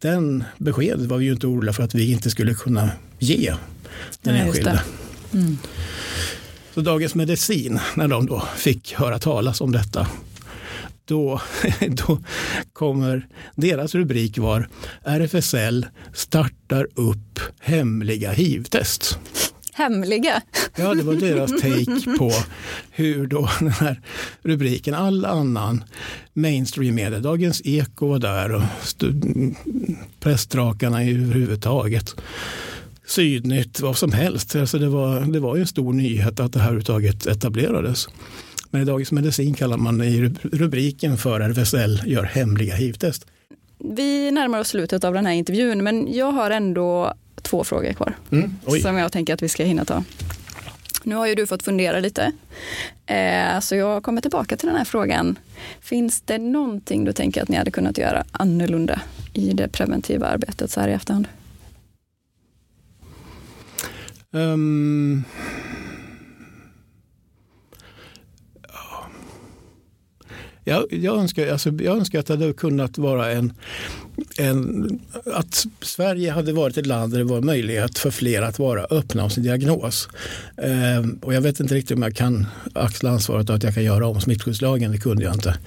Den 0.00 0.44
beskedet 0.58 1.06
var 1.06 1.18
vi 1.18 1.24
ju 1.24 1.32
inte 1.32 1.46
oroliga 1.46 1.72
för 1.72 1.82
att 1.82 1.94
vi 1.94 2.12
inte 2.12 2.30
skulle 2.30 2.54
kunna 2.54 2.90
ge 3.18 3.54
den 4.22 4.34
ja, 4.34 4.42
enskilde. 4.42 4.82
Mm. 5.32 5.58
Så 6.74 6.80
Dagens 6.80 7.14
Medicin, 7.14 7.80
när 7.94 8.08
de 8.08 8.26
då 8.26 8.42
fick 8.56 8.94
höra 8.94 9.18
talas 9.18 9.60
om 9.60 9.72
detta, 9.72 10.06
då, 11.04 11.40
då 12.06 12.18
kommer 12.72 13.26
deras 13.54 13.94
rubrik 13.94 14.38
var 14.38 14.68
RFSL 15.04 15.86
startar 16.12 16.86
upp 16.94 17.40
hemliga 17.60 18.32
hiv-test 18.32 19.18
hemliga. 19.74 20.42
Ja, 20.76 20.94
det 20.94 21.02
var 21.02 21.14
deras 21.14 21.50
take 21.50 22.16
på 22.18 22.32
hur 22.90 23.26
då 23.26 23.50
den 23.58 23.68
här 23.68 24.00
rubriken, 24.42 24.94
all 24.94 25.24
annan 25.24 25.84
mainstream 26.32 26.94
media, 26.94 27.20
Dagens 27.20 27.62
Eko 27.64 28.06
var 28.06 28.18
där 28.18 28.52
och 28.52 28.62
pressdrakarna 30.20 31.02
överhuvudtaget. 31.02 32.14
Sydnytt, 33.06 33.80
vad 33.80 33.96
som 33.96 34.12
helst. 34.12 34.56
Alltså 34.56 34.78
det, 34.78 34.88
var, 34.88 35.20
det 35.20 35.40
var 35.40 35.56
ju 35.56 35.60
en 35.60 35.66
stor 35.66 35.92
nyhet 35.92 36.40
att 36.40 36.52
det 36.52 36.58
här 36.58 36.66
överhuvudtaget 36.66 37.26
etablerades. 37.26 38.08
Men 38.70 38.82
i 38.82 38.84
Dagens 38.84 39.12
Medicin 39.12 39.54
kallar 39.54 39.76
man 39.76 39.98
det 39.98 40.06
i 40.06 40.28
rubriken 40.42 41.18
för 41.18 41.40
RFSL 41.40 42.02
gör 42.06 42.22
hemliga 42.22 42.74
hiv-test. 42.74 43.26
Vi 43.78 44.30
närmar 44.30 44.60
oss 44.60 44.68
slutet 44.68 45.04
av 45.04 45.14
den 45.14 45.26
här 45.26 45.32
intervjun, 45.32 45.84
men 45.84 46.14
jag 46.14 46.32
har 46.32 46.50
ändå 46.50 47.14
två 47.42 47.64
frågor 47.64 47.92
kvar 47.92 48.16
mm, 48.30 48.54
som 48.82 48.96
jag 48.96 49.12
tänker 49.12 49.34
att 49.34 49.42
vi 49.42 49.48
ska 49.48 49.64
hinna 49.64 49.84
ta. 49.84 50.04
Nu 51.04 51.14
har 51.14 51.26
ju 51.26 51.34
du 51.34 51.46
fått 51.46 51.62
fundera 51.62 52.00
lite, 52.00 52.32
eh, 53.06 53.60
så 53.60 53.74
jag 53.74 54.02
kommer 54.02 54.20
tillbaka 54.20 54.56
till 54.56 54.68
den 54.68 54.76
här 54.76 54.84
frågan. 54.84 55.38
Finns 55.80 56.20
det 56.20 56.38
någonting 56.38 57.04
du 57.04 57.12
tänker 57.12 57.42
att 57.42 57.48
ni 57.48 57.56
hade 57.56 57.70
kunnat 57.70 57.98
göra 57.98 58.24
annorlunda 58.32 59.00
i 59.32 59.52
det 59.52 59.68
preventiva 59.68 60.26
arbetet 60.26 60.70
så 60.70 60.80
här 60.80 60.88
i 60.88 60.92
efterhand? 60.92 61.28
Ehm. 64.32 64.42
Um, 64.42 65.24
jag, 70.64 70.86
jag, 70.90 71.18
önskar, 71.18 71.48
alltså, 71.48 71.70
jag 71.70 71.96
önskar 71.96 72.18
att 72.18 72.26
det 72.26 72.32
hade 72.32 72.52
kunnat 72.52 72.98
vara 72.98 73.32
en, 73.32 73.52
en, 74.38 75.00
att 75.26 75.66
Sverige 75.80 76.30
hade 76.30 76.52
varit 76.52 76.78
ett 76.78 76.86
land 76.86 77.12
där 77.12 77.18
det 77.18 77.24
var 77.24 77.40
möjlighet 77.40 77.98
för 77.98 78.10
fler 78.10 78.42
att 78.42 78.58
vara 78.58 78.84
öppna 78.84 79.24
om 79.24 79.30
sin 79.30 79.42
diagnos. 79.44 80.08
Ehm, 80.62 81.18
och 81.22 81.34
jag 81.34 81.40
vet 81.40 81.60
inte 81.60 81.74
riktigt 81.74 81.96
om 81.96 82.02
jag 82.02 82.16
kan 82.16 82.46
axla 82.74 83.10
ansvaret 83.10 83.50
att 83.50 83.62
jag 83.62 83.74
kan 83.74 83.84
göra 83.84 84.06
om 84.06 84.20
smittskyddslagen, 84.20 84.92
det 84.92 84.98
kunde 84.98 85.24
jag 85.24 85.34
inte. 85.34 85.58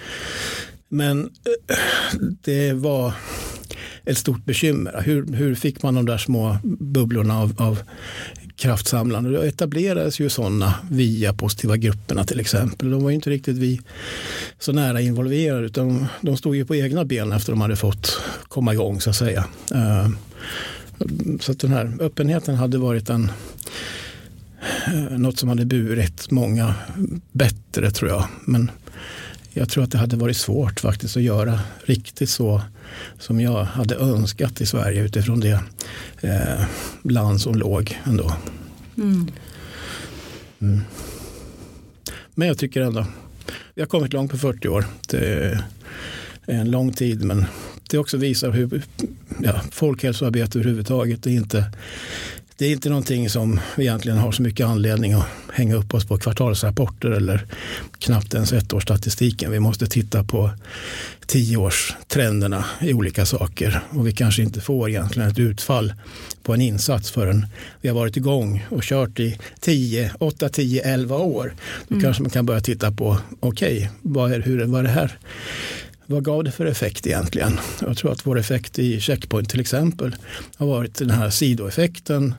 Men 0.89 1.23
eh, 1.23 1.75
det 2.41 2.73
var 2.73 3.13
ett 4.05 4.17
stort 4.17 4.45
bekymmer. 4.45 5.01
Hur, 5.05 5.33
hur 5.33 5.55
fick 5.55 5.83
man 5.83 5.95
de 5.95 6.05
där 6.05 6.17
små 6.17 6.57
bubblorna 6.63 7.39
av, 7.39 7.53
av 7.57 7.79
kraftsamlande. 8.55 9.29
Det 9.29 9.47
etablerades 9.47 10.19
ju 10.19 10.29
sådana 10.29 10.73
via 10.91 11.33
positiva 11.33 11.77
grupperna 11.77 12.23
till 12.23 12.39
exempel. 12.39 12.89
De 12.89 13.03
var 13.03 13.09
ju 13.09 13.15
inte 13.15 13.29
riktigt 13.29 13.57
vi 13.57 13.81
så 14.59 14.71
nära 14.71 15.01
involverade 15.01 15.65
utan 15.65 16.05
de 16.21 16.37
stod 16.37 16.55
ju 16.55 16.65
på 16.65 16.75
egna 16.75 17.05
ben 17.05 17.31
efter 17.31 17.51
de 17.51 17.61
hade 17.61 17.75
fått 17.75 18.21
komma 18.47 18.73
igång 18.73 19.01
så 19.01 19.09
att 19.09 19.15
säga. 19.15 19.45
Eh, 19.73 20.09
så 21.39 21.51
att 21.51 21.59
den 21.59 21.71
här 21.71 21.97
öppenheten 21.99 22.55
hade 22.55 22.77
varit 22.77 23.09
en, 23.09 23.31
eh, 24.87 25.17
något 25.17 25.39
som 25.39 25.49
hade 25.49 25.65
burit 25.65 26.31
många 26.31 26.75
bättre 27.31 27.91
tror 27.91 28.09
jag. 28.11 28.27
Men 28.45 28.71
jag 29.53 29.69
tror 29.69 29.83
att 29.83 29.91
det 29.91 29.97
hade 29.97 30.15
varit 30.17 30.37
svårt 30.37 30.79
faktiskt 30.79 31.17
att 31.17 31.23
göra 31.23 31.59
riktigt 31.85 32.29
så 32.29 32.61
som 33.19 33.41
jag 33.41 33.63
hade 33.63 33.95
önskat 33.95 34.61
i 34.61 34.65
Sverige 34.65 35.03
utifrån 35.03 35.39
det 35.39 35.59
eh, 36.21 36.65
land 37.03 37.41
som 37.41 37.55
låg 37.55 37.99
ändå. 38.05 38.33
Mm. 38.97 39.31
Mm. 40.61 40.81
Men 42.35 42.47
jag 42.47 42.57
tycker 42.57 42.81
ändå, 42.81 43.05
vi 43.73 43.81
har 43.81 43.87
kommit 43.87 44.13
långt 44.13 44.31
på 44.31 44.37
40 44.37 44.67
år. 44.67 44.85
Det 45.07 45.17
är 45.17 45.63
en 46.45 46.71
lång 46.71 46.93
tid 46.93 47.23
men 47.23 47.45
det 47.89 47.97
också 47.97 48.17
visar 48.17 48.51
hur 48.51 48.83
ja, 49.41 49.61
folkhälsoarbete 49.71 50.59
överhuvudtaget 50.59 51.25
är 51.25 51.31
inte 51.31 51.71
det 52.57 52.65
är 52.65 52.71
inte 52.71 52.89
någonting 52.89 53.29
som 53.29 53.59
vi 53.77 53.83
egentligen 53.83 54.17
har 54.17 54.31
så 54.31 54.41
mycket 54.41 54.65
anledning 54.65 55.13
att 55.13 55.25
hänga 55.53 55.75
upp 55.75 55.93
oss 55.93 56.05
på 56.05 56.17
kvartalsrapporter 56.17 57.09
eller 57.09 57.45
knappt 57.99 58.33
ens 58.33 58.53
ettårsstatistiken. 58.53 59.51
Vi 59.51 59.59
måste 59.59 59.87
titta 59.87 60.23
på 60.23 60.49
tioårstrenderna 61.25 62.65
i 62.81 62.93
olika 62.93 63.25
saker 63.25 63.81
och 63.89 64.07
vi 64.07 64.11
kanske 64.11 64.41
inte 64.41 64.61
får 64.61 64.89
egentligen 64.89 65.29
ett 65.29 65.39
utfall 65.39 65.93
på 66.43 66.53
en 66.53 66.61
insats 66.61 67.11
förrän 67.11 67.47
vi 67.81 67.89
har 67.89 67.95
varit 67.95 68.17
igång 68.17 68.65
och 68.69 68.83
kört 68.83 69.19
i 69.19 69.37
10, 69.59 70.11
8, 70.19 70.49
10, 70.49 70.81
11 70.81 71.17
år. 71.17 71.53
Då 71.87 71.95
mm. 71.95 72.03
kanske 72.03 72.23
man 72.23 72.29
kan 72.29 72.45
börja 72.45 72.61
titta 72.61 72.91
på, 72.91 73.17
okej, 73.39 73.77
okay, 73.77 73.89
vad, 74.01 74.31
är, 74.31 74.41
hur, 74.41 74.65
vad 74.65 74.79
är 74.79 74.83
det 74.83 74.89
här? 74.89 75.17
Vad 76.05 76.23
gav 76.23 76.43
det 76.43 76.51
för 76.51 76.65
effekt 76.65 77.07
egentligen? 77.07 77.59
Jag 77.81 77.97
tror 77.97 78.11
att 78.11 78.25
vår 78.25 78.39
effekt 78.39 78.79
i 78.79 78.99
Checkpoint 78.99 79.49
till 79.49 79.59
exempel 79.59 80.15
har 80.55 80.67
varit 80.67 80.95
den 80.95 81.09
här 81.09 81.29
sidoeffekten. 81.29 82.33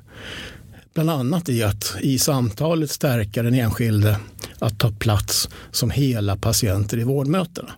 Bland 0.94 1.10
annat 1.10 1.48
i 1.48 1.62
att 1.62 1.96
i 2.00 2.18
samtalet 2.18 2.90
stärka 2.90 3.42
den 3.42 3.54
enskilde 3.54 4.18
att 4.58 4.78
ta 4.78 4.92
plats 4.92 5.48
som 5.70 5.90
hela 5.90 6.36
patienter 6.36 6.98
i 6.98 7.04
vårdmötena. 7.04 7.70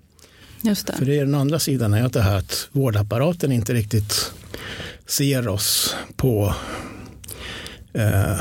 Just 0.62 0.86
det. 0.86 0.92
För 0.92 1.04
det 1.04 1.18
är 1.18 1.24
den 1.24 1.34
andra 1.34 1.58
sidan 1.58 1.94
är 1.94 2.04
att 2.04 2.12
det 2.12 2.22
här 2.22 2.36
att 2.36 2.68
vårdapparaten 2.72 3.52
inte 3.52 3.74
riktigt 3.74 4.32
ser 5.06 5.48
oss 5.48 5.96
på 6.16 6.54
eh, 7.92 8.40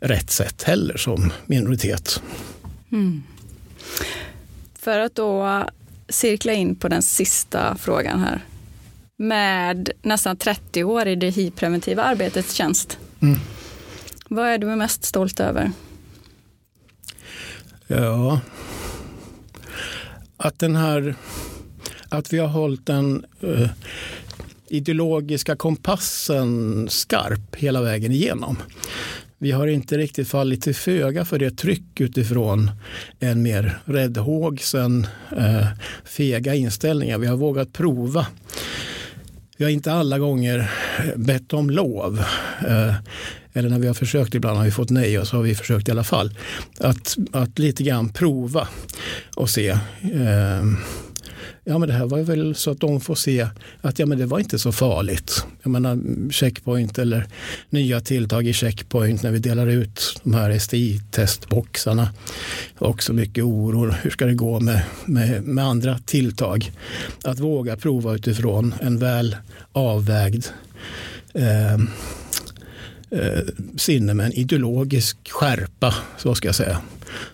rätt 0.00 0.30
sätt 0.30 0.62
heller 0.62 0.96
som 0.96 1.32
minoritet. 1.46 2.22
Mm. 2.92 3.22
För 4.78 4.98
att 4.98 5.14
då 5.14 5.64
cirkla 6.08 6.52
in 6.52 6.76
på 6.76 6.88
den 6.88 7.02
sista 7.02 7.76
frågan 7.76 8.20
här. 8.20 8.44
Med 9.18 9.90
nästan 10.02 10.36
30 10.36 10.84
år 10.84 11.06
i 11.06 11.16
det 11.16 11.30
hiv-preventiva 11.30 12.02
arbetets 12.02 12.54
tjänst. 12.54 12.98
Mm. 13.20 13.38
Vad 14.28 14.48
är 14.48 14.58
du 14.58 14.66
mest 14.66 15.04
stolt 15.04 15.40
över? 15.40 15.72
Ja, 17.86 18.40
att 20.36 20.58
den 20.58 20.76
här, 20.76 21.14
att 22.08 22.32
vi 22.32 22.38
har 22.38 22.48
hållit 22.48 22.86
den 22.86 23.24
uh, 23.44 23.68
ideologiska 24.68 25.56
kompassen 25.56 26.86
skarp 26.88 27.56
hela 27.56 27.82
vägen 27.82 28.12
igenom. 28.12 28.56
Vi 29.38 29.52
har 29.52 29.66
inte 29.66 29.98
riktigt 29.98 30.28
fallit 30.28 30.62
till 30.62 30.74
föga 30.74 31.24
för 31.24 31.38
det 31.38 31.50
tryck 31.50 32.00
utifrån 32.00 32.70
en 33.20 33.42
mer 33.42 33.78
räddhågsen, 33.84 35.06
eh, 35.36 35.66
fega 36.04 36.54
inställningar. 36.54 37.18
Vi 37.18 37.26
har 37.26 37.36
vågat 37.36 37.72
prova. 37.72 38.26
Vi 39.56 39.64
har 39.64 39.70
inte 39.70 39.92
alla 39.92 40.18
gånger 40.18 40.58
eh, 40.98 41.16
bett 41.16 41.52
om 41.52 41.70
lov. 41.70 42.18
Eh, 42.68 42.94
eller 43.52 43.68
när 43.68 43.78
vi 43.78 43.86
har 43.86 43.94
försökt 43.94 44.34
ibland 44.34 44.58
har 44.58 44.64
vi 44.64 44.70
fått 44.70 44.90
nej 44.90 45.18
och 45.18 45.28
så 45.28 45.36
har 45.36 45.42
vi 45.42 45.54
försökt 45.54 45.88
i 45.88 45.90
alla 45.90 46.04
fall. 46.04 46.38
Att, 46.78 47.16
att 47.32 47.58
lite 47.58 47.82
grann 47.82 48.08
prova 48.08 48.68
och 49.34 49.50
se. 49.50 49.68
Eh, 49.68 50.64
ja 51.68 51.78
men 51.78 51.88
det 51.88 51.94
här 51.94 52.06
var 52.06 52.18
väl 52.18 52.54
så 52.54 52.70
att 52.70 52.80
de 52.80 53.00
får 53.00 53.14
se 53.14 53.48
att 53.80 53.98
ja 53.98 54.06
men 54.06 54.18
det 54.18 54.26
var 54.26 54.38
inte 54.38 54.58
så 54.58 54.72
farligt. 54.72 55.44
Jag 55.62 55.70
menar 55.70 55.98
checkpoint 56.30 56.98
eller 56.98 57.26
nya 57.70 58.00
tilltag 58.00 58.46
i 58.46 58.52
checkpoint 58.52 59.22
när 59.22 59.30
vi 59.30 59.38
delar 59.38 59.66
ut 59.66 60.20
de 60.22 60.34
här 60.34 60.58
STI-testboxarna. 60.58 62.08
Också 62.78 63.12
mycket 63.12 63.44
oro, 63.44 63.90
hur 63.90 64.10
ska 64.10 64.26
det 64.26 64.34
gå 64.34 64.60
med, 64.60 64.82
med, 65.04 65.42
med 65.42 65.64
andra 65.64 65.98
tilltag? 65.98 66.72
Att 67.24 67.38
våga 67.38 67.76
prova 67.76 68.14
utifrån 68.14 68.74
en 68.80 68.98
väl 68.98 69.36
avvägd 69.72 70.44
eh, 71.34 71.74
eh, 73.10 73.44
sinne 73.76 74.14
med 74.14 74.26
en 74.26 74.32
ideologisk 74.32 75.30
skärpa, 75.30 75.94
så 76.18 76.34
ska 76.34 76.48
jag 76.48 76.54
säga. 76.54 76.80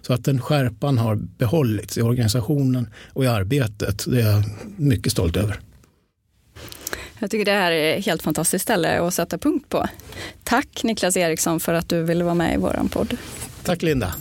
Så 0.03 0.13
att 0.13 0.25
den 0.25 0.41
skärpan 0.41 0.99
har 0.99 1.17
behållits 1.17 1.99
i 1.99 2.03
organisationen 2.03 2.89
och 3.13 3.25
i 3.25 3.27
arbetet, 3.27 4.05
det 4.07 4.21
är 4.21 4.33
jag 4.33 4.45
mycket 4.77 5.13
stolt 5.13 5.37
över. 5.37 5.61
Jag 7.19 7.31
tycker 7.31 7.45
det 7.45 7.53
här 7.53 7.73
är 7.73 7.99
ett 7.99 8.07
helt 8.07 8.23
fantastiskt 8.23 8.63
ställe 8.63 9.01
att 9.01 9.15
sätta 9.15 9.39
punkt 9.39 9.69
på. 9.69 9.87
Tack 10.45 10.85
Niklas 10.85 11.17
Eriksson 11.17 11.61
för 11.61 11.75
att 11.75 11.89
du 11.89 12.03
ville 12.03 12.25
vara 12.25 12.35
med 12.35 12.55
i 12.55 12.57
vår 12.57 12.89
podd. 12.91 13.17
Tack 13.63 13.83
Linda. 13.83 14.15